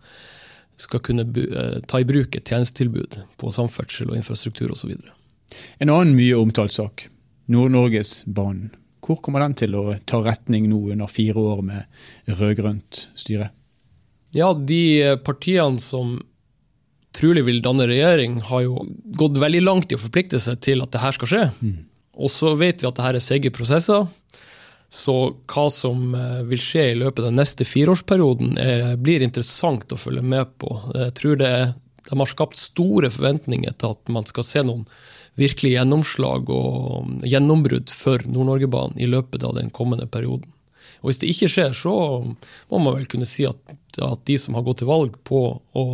skal 0.81 1.03
kunne 1.05 1.27
ta 1.89 2.03
i 2.03 2.07
bruk 2.09 2.37
et 2.37 2.47
tjenestetilbud 2.47 3.19
på 3.41 3.55
samferdsel 3.55 4.13
og 4.13 4.21
infrastruktur 4.21 4.75
osv. 4.75 4.95
En 5.83 5.91
annen 5.93 6.15
mye 6.17 6.39
omtalt 6.39 6.75
sak, 6.75 7.09
Nord-Norgesbanen. 7.53 8.71
Hvor 9.03 9.19
kommer 9.19 9.43
den 9.43 9.57
til 9.59 9.75
å 9.75 9.97
ta 10.07 10.21
retning 10.23 10.69
nå 10.71 10.85
under 10.95 11.11
fire 11.11 11.43
år 11.43 11.65
med 11.67 12.37
rød-grønt 12.39 13.07
styre? 13.19 13.51
Ja, 14.33 14.53
de 14.55 15.17
partiene 15.27 15.83
som 15.83 16.21
trolig 17.13 17.45
vil 17.45 17.61
danne 17.65 17.87
regjering, 17.89 18.39
har 18.49 18.65
jo 18.65 18.87
gått 19.19 19.41
veldig 19.41 19.63
langt 19.67 19.93
i 19.93 19.99
å 19.99 20.01
forplikte 20.01 20.41
seg 20.41 20.63
til 20.65 20.85
at 20.85 20.95
det 20.95 21.03
her 21.03 21.17
skal 21.17 21.31
skje. 21.33 21.43
Mm. 21.61 21.81
Og 22.21 22.31
så 22.33 22.53
vet 22.59 22.83
vi 22.83 22.89
at 22.89 22.99
det 22.99 23.07
her 23.07 23.17
er 23.17 23.25
seige 23.25 23.53
prosesser. 23.55 24.09
Så 24.93 25.15
hva 25.49 25.69
som 25.73 26.13
eh, 26.13 26.43
vil 26.51 26.61
skje 26.61 26.91
i 26.91 26.99
løpet 27.01 27.23
av 27.23 27.31
den 27.31 27.41
neste 27.41 27.65
fireårsperioden, 27.65 28.59
er, 28.61 28.99
blir 29.01 29.25
interessant 29.25 29.95
å 29.95 30.01
følge 30.01 30.25
med 30.35 30.53
på. 30.61 30.75
Jeg 30.93 31.15
tror 31.17 31.41
det, 31.41 31.55
de 32.11 32.19
har 32.21 32.29
skapt 32.29 32.61
store 32.61 33.09
forventninger 33.15 33.79
til 33.81 33.97
at 33.97 34.13
man 34.13 34.29
skal 34.29 34.45
se 34.45 34.65
noen 34.69 34.85
virkelig 35.41 35.79
gjennomslag 35.79 36.51
og 36.53 37.25
gjennombrudd 37.25 37.89
for 37.95 38.21
Nord-Norgebanen 38.29 39.01
i 39.01 39.09
løpet 39.09 39.47
av 39.49 39.57
den 39.57 39.73
kommende 39.73 40.05
perioden. 40.05 40.51
Og 41.01 41.09
Hvis 41.09 41.23
det 41.23 41.33
ikke 41.33 41.49
skjer, 41.51 41.73
så 41.75 41.95
må 42.23 42.79
man 42.79 42.99
vel 42.99 43.09
kunne 43.11 43.27
si 43.27 43.47
at, 43.49 43.59
at 43.97 44.27
de 44.29 44.37
som 44.39 44.59
har 44.59 44.67
gått 44.67 44.83
til 44.83 44.91
valg 44.93 45.17
på 45.27 45.41
å 45.57 45.87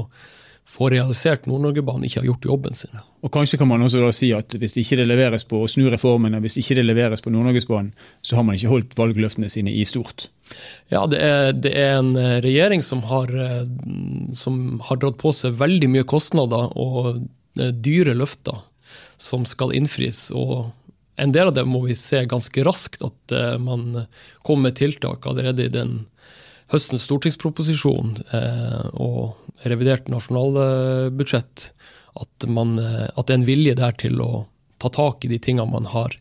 få 0.68 0.90
realisert 0.92 1.46
Nord-Norge-banen, 1.48 2.04
ikke 2.04 2.20
har 2.20 2.26
gjort 2.28 2.46
jobben 2.50 2.76
sin. 2.76 2.98
Og 3.25 3.32
Kanskje 3.32 3.56
kan 3.60 3.70
man 3.70 3.82
også 3.84 4.02
da 4.02 4.10
si 4.12 4.28
at 4.37 4.52
hvis 4.60 4.76
ikke 4.82 4.98
det 5.00 5.06
leveres 5.08 5.46
på 5.48 5.62
å 5.64 5.68
snu 5.70 5.87
reformene, 5.88 6.42
hvis 6.44 6.58
ikke 6.60 6.76
det 6.78 6.84
leveres 6.84 7.25
på 7.25 7.32
Nord-Norgesbanen, 7.32 7.94
så 8.20 8.37
har 8.37 8.44
man 8.44 8.58
ikke 8.58 8.72
holdt 8.75 8.96
valgløftene 8.98 9.48
sine 9.52 9.72
i 9.72 9.87
stort. 9.88 10.28
Ja, 10.92 11.06
det 11.08 11.22
er, 11.25 11.52
det 11.56 11.72
er 11.72 11.96
en 11.98 12.12
eh, 12.20 12.37
regjering 12.44 12.84
som 12.84 13.00
har, 13.08 13.32
eh, 13.32 13.64
som 14.37 14.78
har 14.88 15.00
dratt 15.00 15.16
på 15.20 15.32
seg 15.34 15.56
veldig 15.60 15.88
mye 15.92 16.08
kostnader 16.08 16.72
og 16.76 17.22
eh, 17.58 17.72
dyre 17.72 18.16
løfter 18.16 18.60
som 19.18 19.48
skal 19.48 19.72
innfris. 19.76 20.28
og 20.37 20.70
en 21.18 21.32
del 21.34 21.48
av 21.50 21.56
det 21.56 21.64
må 21.66 21.80
vi 21.88 21.96
se 21.98 22.20
ganske 22.30 22.62
raskt, 22.62 23.00
at 23.02 23.32
man 23.58 24.04
kommer 24.46 24.68
med 24.68 24.76
tiltak 24.78 25.26
allerede 25.26 25.64
i 25.66 25.72
den 25.75 25.96
høstens 26.72 27.06
stortingsproposisjon 27.08 28.16
uh, 28.32 28.88
og 28.94 29.68
revidert 29.68 30.08
nasjonalbudsjett. 30.12 31.70
At, 32.18 32.48
man, 32.50 32.76
uh, 32.80 33.06
at 33.14 33.28
det 33.28 33.34
er 33.34 33.40
en 33.40 33.48
vilje 33.48 33.78
der 33.78 33.96
til 34.00 34.20
å 34.25 34.32
ta 34.82 34.90
tak 34.94 35.25
i 35.25 35.32
de 35.32 35.40
tingene 35.42 35.70
man 35.70 35.88
har 35.90 36.14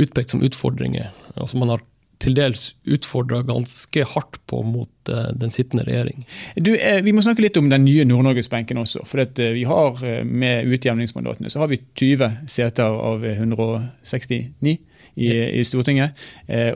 utpekt 0.00 0.34
som 0.34 0.44
utfordringer. 0.46 1.10
Altså 1.34 1.60
man 1.60 1.72
har 1.74 1.84
til 2.20 2.34
dels 2.36 2.74
utfordra 2.84 3.40
ganske 3.48 4.04
hardt 4.12 4.36
på 4.50 4.60
mot 4.68 5.12
uh, 5.12 5.30
den 5.32 5.52
sittende 5.54 5.86
regjering. 5.88 6.26
Du, 6.60 6.74
eh, 6.76 7.00
vi 7.00 7.14
må 7.16 7.24
snakke 7.24 7.46
litt 7.46 7.56
om 7.56 7.70
den 7.72 7.86
nye 7.86 8.04
Nord-Norgesbenken 8.04 8.78
også. 8.82 9.06
for 9.08 9.24
vi 9.40 9.64
har 9.64 10.24
Med 10.24 10.68
utjevningsmandatene 10.68 11.48
så 11.50 11.64
har 11.64 11.72
vi 11.72 11.80
20 11.96 12.44
seter 12.46 12.84
av 12.84 13.24
169 13.24 14.76
i, 15.16 15.30
i 15.32 15.64
Stortinget. 15.64 16.12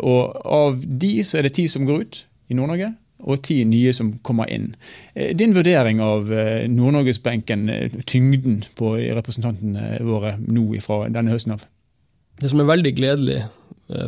og 0.01 0.41
Av 0.45 0.81
de 0.81 1.13
så 1.23 1.39
er 1.39 1.43
det 1.47 1.55
ti 1.61 1.69
som 1.69 1.85
går 1.85 2.01
ut 2.01 2.25
i 2.49 2.59
Nord-Norge, 2.59 2.93
og 3.25 3.41
ti 3.47 3.61
nye 3.65 3.93
som 3.97 4.11
kommer 4.27 4.51
inn. 4.53 4.73
Din 5.15 5.55
vurdering 5.57 6.01
av 6.03 6.29
Nord-Norgesbenken, 6.69 7.69
tyngden 8.11 8.59
på 8.77 8.97
representantene 9.17 10.01
våre 10.05 10.35
nå 10.43 10.67
fra 10.85 11.07
denne 11.09 11.33
høsten 11.33 11.55
av? 11.55 11.63
Det 12.43 12.51
som 12.51 12.61
er 12.61 12.69
veldig 12.69 12.93
gledelig 12.99 13.39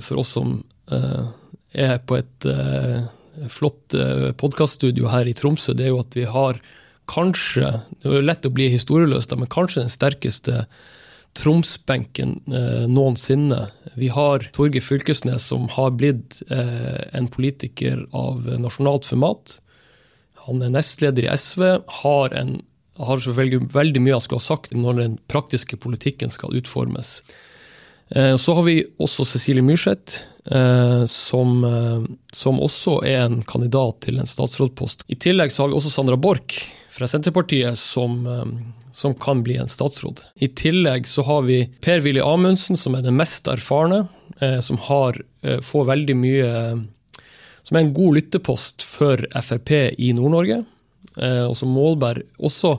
for 0.04 0.20
oss 0.20 0.34
som 0.36 0.58
Eh, 0.86 1.28
er 1.76 1.96
på 2.06 2.16
et 2.16 2.46
eh, 2.46 3.06
flott 3.50 3.94
eh, 3.98 4.30
podkaststudio 4.38 5.10
her 5.10 5.26
i 5.26 5.34
Tromsø, 5.36 5.74
det 5.74 5.88
er 5.88 5.90
jo 5.92 6.02
at 6.04 6.14
vi 6.16 6.26
har 6.30 6.60
kanskje 7.06 7.68
Det 8.02 8.10
er 8.10 8.24
lett 8.26 8.46
å 8.48 8.50
bli 8.50 8.64
historieløs, 8.72 9.28
men 9.38 9.50
kanskje 9.50 9.84
den 9.84 9.92
sterkeste 9.92 10.64
Tromsbenken 11.36 12.38
eh, 12.48 12.84
noensinne. 12.88 13.66
Vi 13.94 14.08
har 14.12 14.44
Torgeir 14.56 14.84
Fylkesnes, 14.84 15.48
som 15.52 15.68
har 15.76 15.94
blitt 16.00 16.40
eh, 16.50 17.02
en 17.16 17.28
politiker 17.32 18.06
av 18.16 18.46
nasjonalt 18.62 19.08
format. 19.08 19.58
Han 20.46 20.62
er 20.62 20.72
nestleder 20.74 21.26
i 21.26 21.32
SV, 21.34 21.64
har, 22.02 22.36
en, 22.38 22.60
har 23.00 23.20
selvfølgelig 23.22 23.72
veldig 23.74 24.04
mye 24.04 24.16
han 24.16 24.24
skulle 24.24 24.42
ha 24.42 24.48
sagt 24.48 24.74
når 24.76 25.02
den 25.02 25.18
praktiske 25.30 25.78
politikken 25.82 26.32
skal 26.32 26.56
utformes. 26.56 27.18
Eh, 28.14 28.36
så 28.36 28.54
har 28.54 28.62
vi 28.62 28.78
også 29.02 29.24
Cecilie 29.26 29.64
Myrseth, 29.66 30.22
eh, 30.50 31.04
som, 31.10 31.64
eh, 31.64 32.04
som, 32.32 32.60
også 32.60 33.00
er 33.04 33.24
en 33.24 33.42
kandidat 33.42 34.00
til 34.06 34.18
en 34.18 34.30
statsrådpost. 34.30 35.04
I 35.08 35.18
tillegg 35.18 35.50
så 35.52 35.64
har 35.64 35.72
vi 35.72 35.78
også 35.80 35.90
Sandra 35.90 36.16
Borch 36.16 36.62
fra 36.96 37.08
Senterpartiet, 37.10 37.76
som, 37.78 38.24
som 38.92 39.14
kan 39.20 39.42
bli 39.44 39.58
en 39.60 39.68
statsråd. 39.68 40.22
I 40.40 40.48
tillegg 40.56 41.08
så 41.08 41.24
har 41.28 41.44
vi 41.44 41.58
Per-Willy 41.84 42.22
Amundsen, 42.24 42.78
som 42.80 42.96
er 42.96 43.04
den 43.04 43.18
mest 43.18 43.48
erfarne, 43.52 44.06
som 44.64 44.80
har, 44.88 45.18
får 45.64 45.84
veldig 45.88 46.16
mye 46.20 46.48
Som 47.66 47.76
er 47.76 47.80
en 47.82 47.92
god 47.96 48.16
lyttepost 48.18 48.84
for 48.84 49.20
Frp 49.42 49.70
i 49.98 50.12
Nord-Norge. 50.16 50.58
Og 51.48 51.54
som 51.56 51.72
målbærer 51.72 52.22
også 52.38 52.76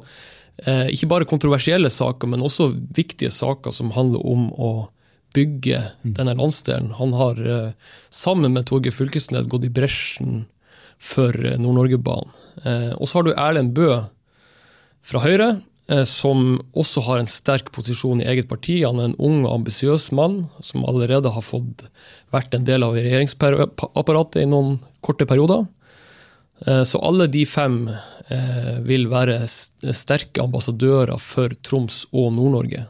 ikke 0.93 1.09
bare 1.11 1.29
kontroversielle 1.29 1.89
saker, 1.93 2.29
men 2.29 2.45
også 2.45 2.69
viktige 2.95 3.33
saker 3.33 3.73
som 3.75 3.93
handler 3.93 4.25
om 4.25 4.49
å 4.53 4.71
bygge 5.37 5.81
denne 6.01 6.35
landsdelen. 6.37 6.93
Han 6.97 7.15
har 7.17 7.41
eh, 7.45 7.71
sammen 8.09 8.55
med 8.55 8.67
Torgeir 8.69 8.95
Fylkesnes 8.95 9.49
gått 9.51 9.67
i 9.67 9.73
bresjen 9.73 10.45
for 10.99 11.33
eh, 11.33 11.57
Nord-Norgebanen. 11.61 12.35
Eh, 12.63 12.93
og 12.97 13.07
så 13.07 13.19
har 13.19 13.27
du 13.27 13.33
Erlend 13.33 13.73
Bø 13.77 13.89
fra 15.07 15.23
Høyre, 15.23 15.57
som 16.03 16.57
også 16.75 16.99
har 17.05 17.21
en 17.21 17.29
sterk 17.31 17.69
posisjon 17.71 18.19
i 18.19 18.25
eget 18.27 18.49
parti. 18.49 18.73
Han 18.83 18.97
er 18.99 19.05
en 19.07 19.13
ung 19.23 19.45
og 19.45 19.61
ambisiøs 19.61 20.09
mann 20.19 20.49
som 20.59 20.83
allerede 20.83 21.31
har 21.31 21.45
fått 21.47 21.85
vært 22.35 22.57
en 22.57 22.65
del 22.67 22.83
av 22.83 22.97
regjeringsapparatet 22.97 24.41
i 24.41 24.49
noen 24.51 24.81
korte 24.99 25.23
perioder. 25.29 25.63
Så 26.59 26.99
alle 26.99 27.29
de 27.31 27.45
fem 27.47 27.85
vil 28.83 29.07
være 29.07 29.39
sterke 29.47 30.43
ambassadører 30.43 31.15
for 31.23 31.55
Troms 31.63 32.03
og 32.11 32.33
Nord-Norge. 32.35 32.83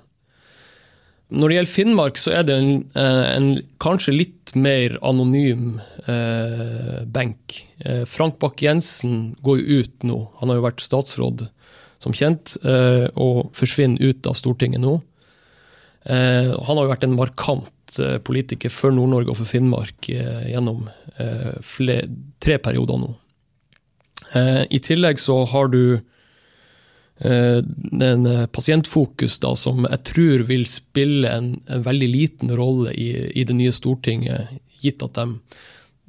Når 1.28 1.50
det 1.50 1.56
gjelder 1.58 1.74
Finnmark, 1.74 2.20
så 2.22 2.32
er 2.38 2.46
det 2.48 2.56
en, 2.56 2.70
en 2.96 3.48
kanskje 3.84 4.16
litt 4.16 4.54
mer 4.56 4.96
anonym 5.06 5.76
eh, 6.08 7.02
benk. 7.04 7.58
Frank 8.08 8.38
Bakke-Jensen 8.40 9.36
går 9.44 9.60
jo 9.60 9.82
ut 9.82 10.08
nå. 10.08 10.22
Han 10.40 10.50
har 10.50 10.62
jo 10.62 10.66
vært 10.70 10.86
statsråd, 10.86 11.44
som 12.04 12.16
kjent, 12.16 12.56
eh, 12.64 13.08
og 13.18 13.52
forsvinner 13.58 14.02
ut 14.12 14.28
av 14.30 14.38
Stortinget 14.38 14.82
nå. 14.84 14.98
Eh, 16.08 16.52
han 16.54 16.78
har 16.78 16.84
jo 16.86 16.92
vært 16.94 17.08
en 17.08 17.18
markant 17.18 18.00
eh, 18.00 18.18
politiker 18.24 18.72
for 18.74 18.96
Nord-Norge 18.96 19.34
og 19.34 19.40
for 19.42 19.50
Finnmark 19.50 20.08
gjennom 20.08 20.86
tre 21.18 22.60
perioder 22.62 23.02
nå. 23.02 23.16
I 24.38 24.80
tillegg 24.84 25.22
så 25.22 25.38
har 25.48 25.70
du 25.72 26.00
en 27.20 28.28
pasientfokus 28.54 29.40
da, 29.42 29.56
som 29.58 29.88
jeg 29.88 30.04
tror 30.06 30.44
vil 30.50 30.68
spille 30.70 31.32
en, 31.32 31.48
en 31.66 31.86
veldig 31.86 32.10
liten 32.12 32.52
rolle 32.54 32.94
i, 32.94 33.08
i, 33.34 33.46
det 33.48 33.56
nye 33.58 33.74
Stortinget, 33.74 34.52
gitt 34.84 35.02
at 35.02 35.18
de 35.18 35.26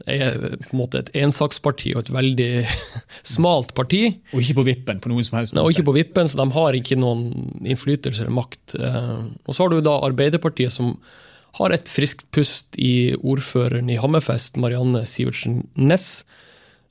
er 0.06 0.36
på 0.62 0.70
en 0.72 0.78
måte 0.78 1.00
et 1.00 1.10
ensaksparti 1.24 1.92
og 1.96 2.04
et 2.04 2.12
veldig 2.14 2.50
smalt 3.34 3.74
parti. 3.78 4.02
Og 4.32 4.42
ikke 4.42 4.60
på 4.60 4.66
vippen 4.68 5.00
på 5.02 5.12
noen 5.12 5.26
som 5.26 5.40
helst 5.40 5.54
måte. 5.54 5.64
og 5.64 5.74
ikke 5.74 5.88
på 5.88 5.96
vippen, 5.96 6.30
så 6.30 6.40
de 6.40 6.46
har 6.54 6.78
ikke 6.78 6.98
noen 7.00 7.24
innflytelse 7.64 8.24
eller 8.24 8.36
makt. 8.38 8.76
Eh, 8.78 9.16
og 9.44 9.56
så 9.56 9.64
har 9.64 9.74
du 9.74 9.80
da 9.84 9.98
Arbeiderpartiet 10.06 10.74
som 10.74 10.94
har 11.58 11.74
et 11.74 11.90
friskt 11.90 12.28
pust 12.34 12.78
i 12.78 13.16
ordføreren 13.18 13.88
i 13.90 13.98
Hammerfest, 13.98 14.60
Marianne 14.60 15.02
Sivertsen 15.08 15.64
Næss. 15.74 16.22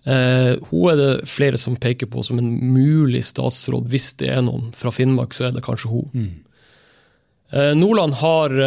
Eh, 0.08 0.54
hun 0.70 0.92
er 0.92 1.00
det 1.00 1.14
flere 1.28 1.60
som 1.60 1.76
peker 1.76 2.10
på 2.12 2.24
som 2.24 2.40
en 2.40 2.52
mulig 2.74 3.26
statsråd. 3.28 3.90
Hvis 3.92 4.14
det 4.22 4.32
er 4.34 4.44
noen 4.46 4.72
fra 4.78 4.94
Finnmark, 4.96 5.36
så 5.36 5.50
er 5.50 5.58
det 5.58 5.66
kanskje 5.66 5.92
hun. 5.92 6.12
Mm. 6.14 6.30
Eh, 7.52 7.74
Nordland 7.80 8.20
har 8.22 8.62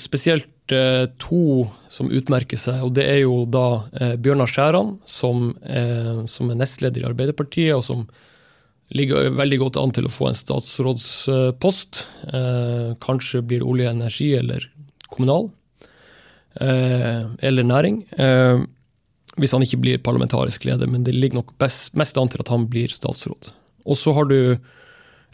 spesielt 0.00 0.54
Eh, 0.68 1.06
to 1.16 1.64
som 1.88 2.10
utmerker 2.12 2.58
seg, 2.60 2.82
og 2.84 2.90
det 2.92 3.06
er 3.08 3.22
jo 3.22 3.46
da 3.48 3.80
Bjørnar 4.20 4.50
Skjæran, 4.52 4.98
som, 5.08 5.54
som, 6.28 6.50
er 6.52 6.58
nestleder 6.60 7.06
i 7.06 7.08
Arbeiderpartiet, 7.08 7.72
og 7.72 7.80
som 7.86 8.02
ligger 8.96 9.32
veldig 9.36 9.58
godt 9.62 9.78
an 9.80 9.92
til 9.96 10.08
å 10.08 10.12
få 10.12 10.30
en 10.30 10.36
statsrådspost. 10.36 12.02
Eh, 12.32 12.90
kanskje 13.04 13.44
blir 13.44 13.62
det 13.62 13.68
olje 13.68 13.88
og 13.88 13.96
energi 13.96 14.28
eller 14.38 14.68
kommunal. 15.08 15.50
Eh, 16.60 17.24
eller 17.48 17.68
næring. 17.68 18.02
Hvis 19.38 19.54
han 19.54 19.62
ikke 19.62 19.80
blir 19.82 20.02
parlamentarisk 20.02 20.66
leder, 20.66 20.90
men 20.90 21.04
det 21.06 21.14
ligger 21.14 21.40
nok 21.40 21.54
best, 21.62 21.94
mest 21.98 22.18
an 22.18 22.30
til 22.32 22.42
at 22.42 22.50
han 22.52 22.66
blir 22.70 22.90
statsråd. 22.90 23.52
Og 23.88 23.96
så 23.98 24.12
har 24.16 24.28
du 24.28 24.58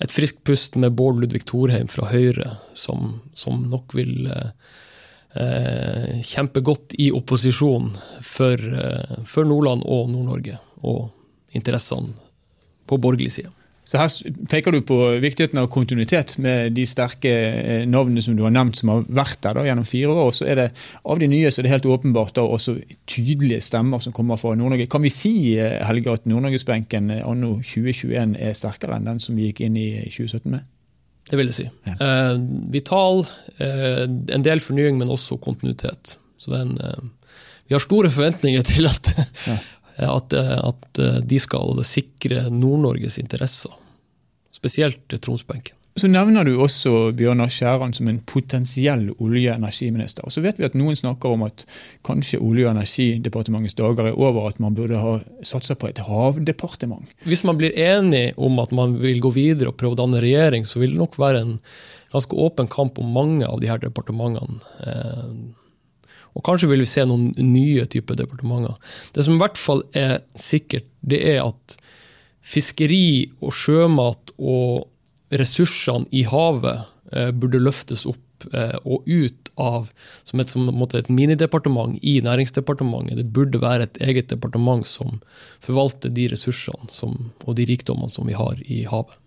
et 0.02 0.12
friskt 0.12 0.42
pust 0.46 0.76
med 0.80 0.94
Bård 0.99 1.20
Ludvig 1.23 1.44
Thorheim 1.49 1.88
fra 1.88 2.11
Høyre, 2.11 2.56
som, 2.76 3.20
som 3.38 3.62
nok 3.70 3.94
vil 3.96 4.28
eh, 4.28 6.20
kjempe 6.26 6.62
godt 6.66 6.96
i 7.00 7.11
opposisjon 7.14 7.92
for, 8.20 8.58
eh, 8.58 9.20
for 9.28 9.49
Nordland 9.49 9.87
og 9.87 10.11
Nord-Norge, 10.12 10.58
og 10.84 11.08
interessene 11.56 12.12
på 12.90 12.99
borgerlig 13.00 13.30
side. 13.38 13.52
Så 13.94 14.00
Her 14.00 14.46
peker 14.50 14.74
du 14.74 14.80
på 14.82 14.96
viktigheten 15.22 15.60
av 15.60 15.68
kontinuitet 15.70 16.32
med 16.42 16.72
de 16.74 16.82
sterke 16.88 17.30
eh, 17.30 17.84
navnene 17.86 18.22
som 18.24 18.34
du 18.34 18.42
har 18.42 18.50
nevnt 18.50 18.80
som 18.80 18.90
har 18.90 19.04
vært 19.06 19.38
der 19.46 19.54
da, 19.54 19.62
gjennom 19.68 19.86
fire 19.86 20.16
år. 20.24 20.32
Så 20.34 20.48
er 20.50 20.58
det 20.58 20.64
av 21.06 21.20
de 21.22 21.28
nye 21.30 21.52
så 21.54 21.60
er 21.62 21.68
det 21.68 21.74
helt 21.76 21.86
åpenbart 21.86 22.34
da 22.34 22.42
også 22.42 22.74
tydelige 23.06 23.62
stemmer 23.62 24.02
som 24.02 24.16
kommer 24.16 24.40
fra 24.40 24.56
Nord-Norge. 24.58 24.88
Kan 24.90 25.06
vi 25.06 25.12
si 25.14 25.34
eh, 25.54 25.78
Helge, 25.86 26.16
at 26.18 26.26
Nord-Norgesbenken 26.26 27.12
anno 27.20 27.52
2021 27.62 28.34
er 28.42 28.58
sterkere 28.58 28.98
enn 28.98 29.06
den 29.12 29.22
som 29.22 29.38
vi 29.38 29.52
gikk 29.52 29.62
inn 29.68 29.78
i 29.78 29.88
2017 30.08 30.50
med? 30.50 30.66
Det 31.30 31.38
vil 31.38 31.52
jeg 31.52 31.58
si. 31.60 31.68
Ja. 31.86 31.94
Eh, 31.94 32.32
vital, 32.74 33.22
eh, 33.62 34.02
en 34.34 34.48
del 34.50 34.64
fornying, 34.64 34.98
men 34.98 35.14
også 35.14 35.38
kontinuitet. 35.38 36.16
Så 36.35 36.50
den, 36.50 36.74
eh, 36.83 37.30
vi 37.70 37.78
har 37.78 37.87
store 37.87 38.11
forventninger 38.11 38.66
til 38.74 38.90
at, 38.90 39.14
ja. 39.46 39.57
at, 40.18 40.35
eh, 40.35 40.59
at, 40.59 40.98
eh, 40.98 41.22
de 41.22 41.40
skal 41.40 41.78
sikre 41.87 42.48
Nord-Norges 42.50 43.22
interesser. 43.22 43.84
Spesielt 44.64 45.20
Tromsbenken. 45.20 45.77
Så 45.94 46.09
nevner 46.11 46.42
du 46.42 46.57
også 46.59 47.12
Bjørnar 47.14 47.50
Skjæran 47.55 47.92
som 47.94 48.09
en 48.11 48.16
potensiell 48.27 49.12
olje- 49.22 49.53
og 49.53 49.61
energiminister. 49.61 50.27
Så 50.27 50.42
vet 50.42 50.59
vi 50.59 50.66
at 50.66 50.74
noen 50.74 50.96
snakker 50.98 51.37
om 51.37 51.44
at 51.46 51.62
kanskje 52.07 52.40
Olje- 52.42 52.64
og 52.66 52.72
energidepartementets 52.72 53.77
dager 53.79 54.09
er 54.09 54.18
over, 54.18 54.48
at 54.48 54.59
man 54.59 54.74
burde 54.74 54.98
ha 54.98 55.12
satsa 55.46 55.77
på 55.79 55.92
et 55.92 56.00
havdepartement. 56.03 57.12
Hvis 57.29 57.44
man 57.46 57.61
blir 57.61 57.77
enig 57.79 58.33
om 58.35 58.59
at 58.59 58.72
man 58.74 58.96
vil 59.05 59.20
gå 59.22 59.31
videre 59.37 59.70
og 59.70 59.79
prøve 59.79 59.94
å 59.94 60.00
danne 60.03 60.24
regjering, 60.24 60.66
så 60.66 60.83
vil 60.83 60.96
det 60.96 61.03
nok 61.05 61.20
være 61.20 61.44
en 61.44 61.55
ganske 62.14 62.42
åpen 62.42 62.66
kamp 62.72 62.98
om 62.98 63.14
mange 63.14 63.46
av 63.46 63.62
de 63.62 63.70
her 63.70 63.79
departementene. 63.79 64.59
Eh, 64.83 65.31
og 66.35 66.42
kanskje 66.42 66.72
vil 66.72 66.83
vi 66.83 66.90
se 66.90 67.07
noen 67.07 67.31
nye 67.38 67.87
typer 67.87 68.18
departementer. 68.18 68.74
Det 69.14 69.22
som 69.22 69.37
i 69.37 69.42
hvert 69.44 69.61
fall 69.61 69.87
er 69.94 70.24
sikkert, 70.35 70.90
det 71.07 71.22
er 71.37 71.44
at 71.44 71.79
fiskeri 72.44 73.30
og 73.40 73.54
sjømat 73.57 74.35
og 74.38 74.90
ressursene 75.35 76.09
i 76.14 76.24
havet 76.28 76.85
eh, 77.14 77.30
burde 77.33 77.62
løftes 77.62 78.04
opp 78.11 78.46
eh, 78.52 78.76
og 78.85 79.09
ut 79.09 79.50
av 79.61 79.90
som 80.26 80.42
et, 80.42 80.50
som 80.50 80.68
et 80.68 81.11
minidepartement 81.11 81.96
i 82.02 82.18
Næringsdepartementet. 82.24 83.20
Det 83.20 83.33
burde 83.33 83.62
være 83.62 83.88
et 83.88 84.00
eget 84.02 84.30
departement 84.33 84.87
som 84.87 85.20
forvalter 85.62 86.12
de 86.12 86.28
ressursene 86.33 86.90
som, 86.92 87.16
og 87.44 87.57
de 87.59 87.68
rikdommene 87.70 88.12
som 88.12 88.28
vi 88.28 88.37
har 88.37 88.61
i 88.66 88.85
havet. 88.90 89.20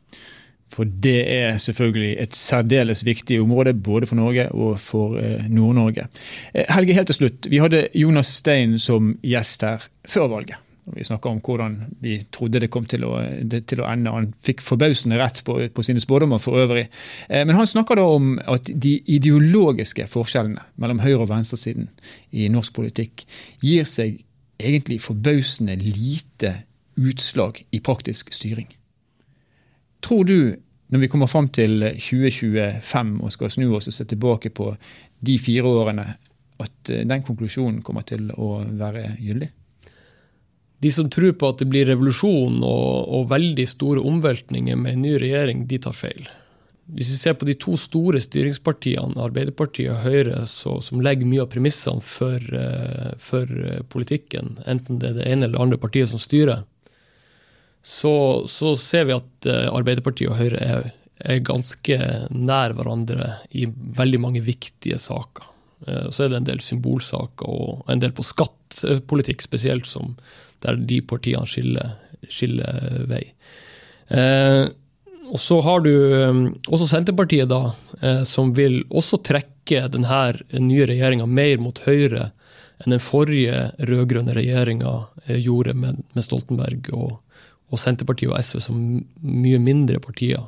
For 0.67 0.83
det 0.83 1.21
er 1.31 1.55
selvfølgelig 1.63 2.17
et 2.19 2.35
særdeles 2.35 3.05
viktig 3.07 3.39
område 3.39 3.71
både 3.71 4.09
for 4.09 4.19
Norge 4.19 4.49
og 4.51 4.75
for 4.83 5.15
eh, 5.21 5.47
Nord-Norge. 5.47 6.09
Helge, 6.53 6.93
helt 6.93 7.13
til 7.13 7.21
slutt. 7.21 7.49
Vi 7.49 7.63
hadde 7.63 7.87
Jonas 7.95 8.35
Stein 8.41 8.75
som 8.79 9.15
gjest 9.23 9.63
her 9.63 9.87
før 10.07 10.27
valget. 10.35 10.66
Vi 10.95 11.03
snakka 11.03 11.29
om 11.29 11.39
hvordan 11.43 11.75
vi 11.99 12.17
trodde 12.31 12.61
det 12.63 12.69
kom 12.71 12.85
til 12.87 13.03
å, 13.03 13.17
det, 13.43 13.65
til 13.67 13.81
å 13.83 13.87
ende. 13.89 14.13
Han 14.13 14.29
fikk 14.43 14.61
forbausende 14.63 15.17
rett 15.19 15.41
på, 15.43 15.57
på 15.67 15.83
sine 15.83 15.99
spådommer 15.99 16.39
for 16.39 16.61
øvrig. 16.61 16.85
Eh, 17.27 17.43
men 17.43 17.57
han 17.57 17.67
snakker 17.67 17.99
da 17.99 18.05
om 18.07 18.37
at 18.39 18.71
de 18.71 18.93
ideologiske 19.17 20.07
forskjellene 20.11 20.63
mellom 20.79 21.01
høyre- 21.03 21.25
og 21.25 21.31
venstresiden 21.33 21.89
i 22.31 22.47
norsk 22.53 22.77
politikk 22.77 23.25
gir 23.65 23.83
seg 23.89 24.21
egentlig 24.57 25.01
forbausende 25.03 25.75
lite 25.81 26.53
utslag 26.97 27.59
i 27.71 27.83
praktisk 27.83 28.31
styring. 28.33 28.69
Tror 30.01 30.23
du, 30.23 30.55
når 30.87 31.03
vi 31.03 31.11
kommer 31.11 31.27
fram 31.27 31.51
til 31.51 31.83
2025 31.99 33.13
og 33.19 33.35
skal 33.35 33.51
snu 33.51 33.67
oss 33.75 33.91
og 33.91 33.97
se 33.97 34.07
tilbake 34.07 34.53
på 34.55 34.71
de 35.19 35.37
fire 35.41 35.67
årene, 35.67 36.07
at 36.63 36.95
eh, 36.95 37.03
den 37.03 37.27
konklusjonen 37.27 37.83
kommer 37.83 38.07
til 38.07 38.31
å 38.31 38.61
være 38.63 39.17
gyldig? 39.19 39.51
De 40.79 40.91
som 40.93 41.09
tror 41.09 41.31
på 41.33 41.49
at 41.49 41.61
det 41.61 41.69
blir 41.71 41.87
revolusjon 41.89 42.59
og, 42.61 43.07
og 43.09 43.29
veldig 43.31 43.65
store 43.69 44.03
omveltninger 44.05 44.77
med 44.77 44.93
en 44.93 45.07
ny 45.07 45.15
regjering, 45.21 45.65
de 45.69 45.79
tar 45.81 45.95
feil. 45.97 46.27
Hvis 46.87 47.09
vi 47.11 47.17
ser 47.19 47.35
på 47.35 47.47
de 47.49 47.55
to 47.59 47.73
store 47.79 48.21
styringspartiene, 48.23 49.17
Arbeiderpartiet 49.19 49.91
og 49.91 50.05
Høyre, 50.05 50.45
så, 50.47 50.77
som 50.85 51.01
legger 51.03 51.27
mye 51.27 51.43
av 51.43 51.49
premissene 51.51 52.03
for, 52.05 52.39
uh, 52.53 53.09
for, 53.19 53.51
politikken, 53.91 54.55
enten 54.69 55.01
det 55.01 55.11
er 55.11 55.17
det 55.17 55.27
ene 55.27 55.47
eller 55.47 55.57
det 55.57 55.65
andre 55.65 55.81
partiet 55.81 56.13
som 56.13 56.21
styrer, 56.21 56.63
så, 57.83 58.13
så 58.47 58.71
ser 58.79 59.09
vi 59.09 59.17
at 59.17 59.49
uh, 59.49 59.67
Arbeiderpartiet 59.73 60.31
og 60.31 60.39
Høyre 60.39 60.63
er, 60.63 60.89
er, 61.25 61.43
ganske 61.43 61.99
nær 62.31 62.77
hverandre 62.77 63.33
i 63.51 63.67
veldig 63.67 64.23
mange 64.23 64.45
viktige 64.45 65.01
saker. 65.01 65.53
Så 66.09 66.23
er 66.25 66.31
det 66.31 66.37
en 66.39 66.47
del 66.47 66.61
symbolsaker 66.63 67.45
og 67.45 67.89
en 67.91 67.99
del 68.01 68.09
på 68.17 68.23
skattpolitikk 68.25 69.43
spesielt, 69.45 69.85
som, 69.85 70.15
der 70.65 70.79
de 70.89 71.01
partiene 71.05 71.47
skiller, 71.49 71.95
skiller 72.29 73.05
vei. 73.09 73.23
Eh, 74.09 74.65
og 75.27 75.39
så 75.43 75.59
har 75.61 75.83
du 75.83 75.91
eh, 75.91 76.41
også 76.71 76.87
Senterpartiet, 76.89 77.49
da, 77.51 77.73
eh, 78.01 78.23
som 78.27 78.53
vil 78.55 78.81
også 78.87 79.19
trekke 79.25 79.83
denne 79.91 80.21
nye 80.63 80.87
regjeringa 80.87 81.27
mer 81.27 81.59
mot 81.61 81.81
høyre 81.87 82.31
enn 82.83 82.93
den 82.93 83.01
forrige 83.01 83.71
rød-grønne 83.89 84.35
regjeringa 84.37 84.93
eh, 85.25 85.39
gjorde 85.41 85.75
med, 85.77 86.03
med 86.13 86.25
Stoltenberg 86.25 86.91
og, 86.93 87.17
og, 87.71 87.79
Senterpartiet 87.81 88.31
og 88.31 88.37
SV 88.39 88.61
som 88.63 88.83
mye 89.21 89.61
mindre 89.61 89.99
partier 90.03 90.45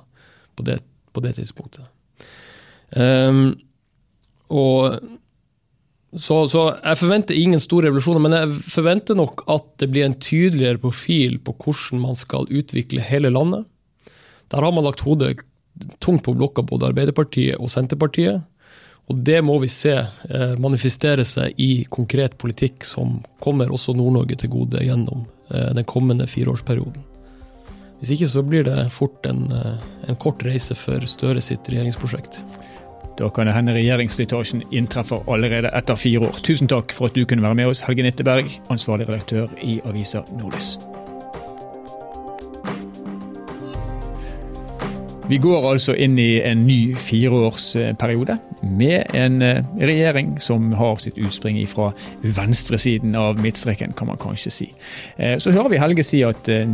på 0.56 0.65
det, 0.67 0.80
på 1.13 1.24
det 1.26 1.36
tidspunktet. 1.39 1.88
Um, 2.89 3.54
og 4.50 4.98
så, 6.17 6.48
så, 6.50 6.63
jeg 6.82 6.98
forventer 6.98 7.38
ingen 7.38 7.62
store 7.62 7.89
revolusjoner, 7.89 8.24
men 8.24 8.34
jeg 8.34 8.62
forventer 8.74 9.17
nok 9.17 9.43
at 9.52 9.67
det 9.82 9.91
blir 9.93 10.08
en 10.08 10.17
tydeligere 10.17 10.82
profil 10.82 11.38
på 11.45 11.54
hvordan 11.54 12.02
man 12.02 12.17
skal 12.17 12.50
utvikle 12.50 13.04
hele 13.06 13.30
landet. 13.30 13.67
Der 14.50 14.65
har 14.65 14.74
man 14.74 14.88
lagt 14.88 15.06
hodet 15.06 15.43
tungt 16.02 16.26
på 16.26 16.34
blokka, 16.34 16.65
både 16.65 16.89
Arbeiderpartiet 16.89 17.62
og 17.62 17.69
Senterpartiet. 17.69 18.41
Og 19.10 19.22
det 19.26 19.39
må 19.45 19.56
vi 19.62 19.69
se 19.69 19.95
eh, 19.98 20.56
manifestere 20.62 21.26
seg 21.26 21.58
i 21.62 21.86
konkret 21.89 22.38
politikk 22.41 22.86
som 22.86 23.19
kommer 23.41 23.72
også 23.74 23.95
Nord-Norge 23.98 24.38
til 24.38 24.52
gode 24.54 24.82
gjennom 24.86 25.24
eh, 25.50 25.72
den 25.78 25.86
kommende 25.89 26.28
fireårsperioden. 26.30 27.06
Hvis 28.00 28.13
ikke 28.15 28.30
så 28.32 28.43
blir 28.45 28.67
det 28.67 28.78
fort 28.93 29.26
en, 29.30 29.48
eh, 29.52 29.88
en 30.10 30.19
kort 30.22 30.45
reise 30.45 30.78
for 30.78 31.06
Støre 31.10 31.41
sitt 31.41 31.69
regjeringsprosjekt. 31.69 32.41
Da 33.19 33.29
kan 33.29 33.47
det 33.47 33.55
hende 33.55 33.75
regjeringsslitasjen 33.75 34.63
inntreffer 34.71 35.27
allerede 35.27 35.73
etter 35.75 35.99
fire 35.99 36.29
år. 36.29 36.39
Tusen 36.43 36.71
takk 36.71 36.95
for 36.95 37.12
at 37.12 37.17
du 37.17 37.25
kunne 37.25 37.43
være 37.43 37.60
med 37.60 37.73
oss, 37.73 37.84
Helge 37.88 38.08
Nitteberg, 38.08 38.47
ansvarlig 38.71 39.10
redaktør 39.10 39.51
i 39.62 39.82
avisa 39.86 40.23
Nordlys. 40.32 40.77
Vi 45.29 45.37
går 45.37 45.65
altså 45.69 45.93
inn 45.93 46.15
i 46.17 46.39
en 46.41 46.63
ny 46.65 46.95
fireårsperiode 46.97 48.33
med 48.65 49.11
en 49.13 49.43
eh, 49.45 49.59
regjering 49.77 50.31
som 50.41 50.71
har 50.73 50.95
sitt 50.97 51.19
utspring 51.21 51.59
fra 51.69 51.91
venstresiden 52.25 53.13
av 53.13 53.37
midtstreken, 53.37 53.93
kan 53.93 54.09
man 54.09 54.17
kanskje 54.17 54.51
si. 54.55 54.65
Eh, 55.21 55.35
så 55.37 55.53
hører 55.53 55.69
vi 55.69 55.81
Helge 55.83 56.05
si 56.07 56.23
at 56.25 56.49
eh, 56.49 56.65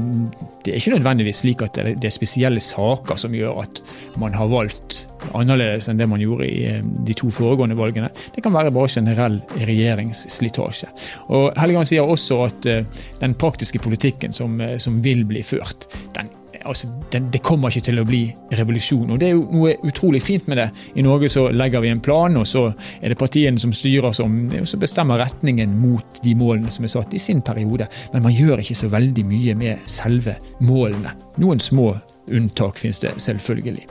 det 0.63 0.71
er 0.71 0.79
ikke 0.79 0.93
nødvendigvis 0.93 1.41
slik 1.43 1.65
at 1.67 1.81
det 1.83 2.07
er 2.07 2.15
spesielle 2.15 2.63
saker 2.63 3.19
som 3.19 3.35
gjør 3.35 3.59
at 3.65 3.81
man 4.23 4.37
har 4.39 4.47
valgt 4.47 5.01
annerledes 5.35 5.89
enn 5.91 5.99
det 5.99 6.07
man 6.07 6.23
gjorde 6.23 6.47
i 6.47 6.79
de 6.79 7.17
to 7.19 7.33
foregående 7.35 7.75
valgene. 7.75 8.07
Det 8.37 8.45
kan 8.45 8.55
være 8.55 8.71
bare 8.71 8.93
generell 8.95 9.35
regjeringsslitasje. 9.59 10.93
Og 11.27 11.51
Helgeland 11.59 11.91
sier 11.91 12.07
også 12.07 12.39
at 12.47 12.71
den 13.19 13.35
praktiske 13.35 13.83
politikken 13.83 14.33
som, 14.33 14.57
som 14.79 15.03
vil 15.03 15.25
bli 15.27 15.43
ført, 15.43 15.89
den 16.15 16.31
altså, 16.65 16.89
det, 17.11 17.21
det, 17.33 17.41
kommer 17.45 17.71
ikke 17.71 17.85
til 17.89 18.01
å 18.01 18.05
bli 18.07 18.23
revolusjon. 18.57 19.13
og 19.13 19.19
Det 19.21 19.29
er 19.29 19.35
jo 19.35 19.45
noe 19.51 19.75
utrolig 19.87 20.21
fint 20.23 20.47
med 20.51 20.59
det. 20.59 20.67
I 20.95 21.05
Norge 21.05 21.29
så 21.31 21.47
legger 21.53 21.83
vi 21.83 21.91
en 21.93 22.03
plan, 22.03 22.37
og 22.39 22.47
så 22.49 22.65
er 23.01 23.13
det 23.13 23.19
partiene 23.19 23.61
som 23.61 23.73
styrer 23.75 24.15
som, 24.15 24.35
som 24.65 24.81
bestemmer 24.81 25.21
retningen 25.21 25.77
mot 25.79 26.21
de 26.23 26.35
målene 26.37 26.73
som 26.73 26.87
er 26.87 26.93
satt 26.95 27.15
i 27.15 27.21
sin 27.21 27.43
periode. 27.45 27.87
Men 28.13 28.25
man 28.25 28.35
gjør 28.35 28.63
ikke 28.63 28.77
så 28.81 28.91
veldig 28.93 29.25
mye 29.29 29.55
med 29.59 29.87
selve 29.91 30.37
målene. 30.65 31.15
Noen 31.41 31.63
små 31.63 31.93
unntak 32.33 32.81
finnes 32.81 33.01
det 33.03 33.15
selvfølgelig. 33.21 33.87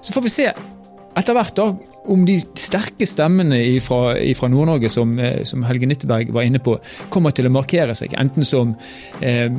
Så 0.00 0.14
får 0.16 0.24
vi 0.24 0.32
se 0.32 0.52
etter 1.20 1.36
hvert 1.36 1.56
da, 1.58 1.66
om 2.10 2.22
de 2.26 2.36
sterke 2.58 3.06
stemmene 3.06 3.58
fra 3.84 4.48
Nord-Norge 4.50 4.88
som, 4.92 5.12
eh, 5.18 5.42
som, 5.48 5.62
Helge 5.68 5.88
Nytteberg 5.90 6.32
var 6.34 6.46
inne 6.48 6.60
på, 6.62 6.76
kommer 7.12 7.34
til 7.36 7.48
å 7.48 7.52
markere 7.52 7.94
seg, 7.96 8.14
enten 8.18 8.46
som 8.46 8.72
eh, 9.20 9.50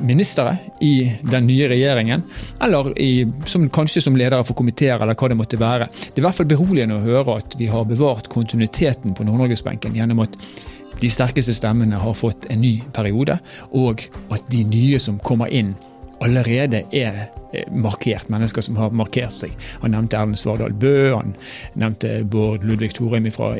ministre 0.00 0.54
i 0.84 0.94
den 1.22 1.46
nye 1.50 1.68
regjeringen, 1.70 2.24
eller 2.64 2.92
i, 3.00 3.26
som, 3.44 3.68
kanskje 3.72 4.04
som 4.06 4.16
ledere 4.18 4.46
for 4.48 4.58
komiteer, 4.58 5.00
eller 5.00 5.18
hva 5.18 5.30
det 5.30 5.38
måtte 5.38 5.60
være. 5.60 5.90
Det 5.90 6.18
er 6.18 6.24
i 6.24 6.26
hvert 6.28 6.40
fall 6.40 6.50
beroligende 6.50 6.98
å 6.98 7.04
høre 7.04 7.38
at 7.42 7.56
vi 7.60 7.70
har 7.70 7.86
bevart 7.88 8.30
kontinuiteten 8.32 9.14
på 9.16 9.28
Nord-Norgesbenken 9.28 9.96
gjennom 9.98 10.24
at 10.24 10.40
de 11.00 11.08
sterkeste 11.08 11.54
stemmene 11.56 12.00
har 12.00 12.16
fått 12.16 12.48
en 12.52 12.60
ny 12.60 12.74
periode, 12.96 13.38
og 13.76 14.02
at 14.32 14.50
de 14.52 14.64
nye 14.68 14.98
som 15.00 15.20
kommer 15.24 15.52
inn, 15.52 15.72
allerede 16.20 16.82
er 16.92 17.12
eh, 17.52 17.64
markert, 17.72 18.30
mennesker 18.30 18.64
som 18.64 18.76
har 18.76 18.92
markert 18.96 19.34
seg. 19.34 19.54
Han 19.82 19.94
nevnte 19.94 20.18
Erlend 20.18 20.38
Svardal 20.40 20.74
Bøe, 20.76 21.14
han 21.16 21.34
nevnte 21.80 22.24
Bård 22.30 22.64
Ludvig 22.66 22.92
Thorheim 22.96 23.30
fra, 23.32 23.52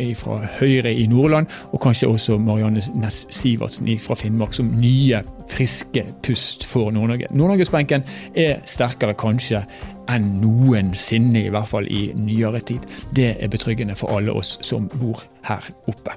Høyre 0.60 0.92
i 0.94 1.06
Nordland, 1.10 1.46
og 1.72 1.80
kanskje 1.80 2.08
også 2.08 2.38
Marianne 2.38 2.82
Næss 2.94 3.26
Sivertsen 3.34 3.88
fra 4.00 4.14
Finnmark 4.18 4.54
som 4.54 4.70
nye, 4.80 5.22
friske 5.50 6.04
pust 6.22 6.66
for 6.66 6.90
Nord-Norge. 6.90 7.30
Nord-Norgesbenken 7.30 8.04
er 8.38 8.60
sterkere 8.68 9.16
kanskje 9.18 9.64
enn 10.10 10.30
noensinne, 10.42 11.46
i 11.46 11.54
hvert 11.54 11.70
fall 11.70 11.88
i 11.90 12.10
nyere 12.18 12.62
tid. 12.66 12.86
Det 13.16 13.34
er 13.38 13.50
betryggende 13.50 13.98
for 13.98 14.16
alle 14.18 14.34
oss 14.34 14.58
som 14.66 14.88
bor 15.00 15.24
her 15.48 15.72
oppe. 15.90 16.16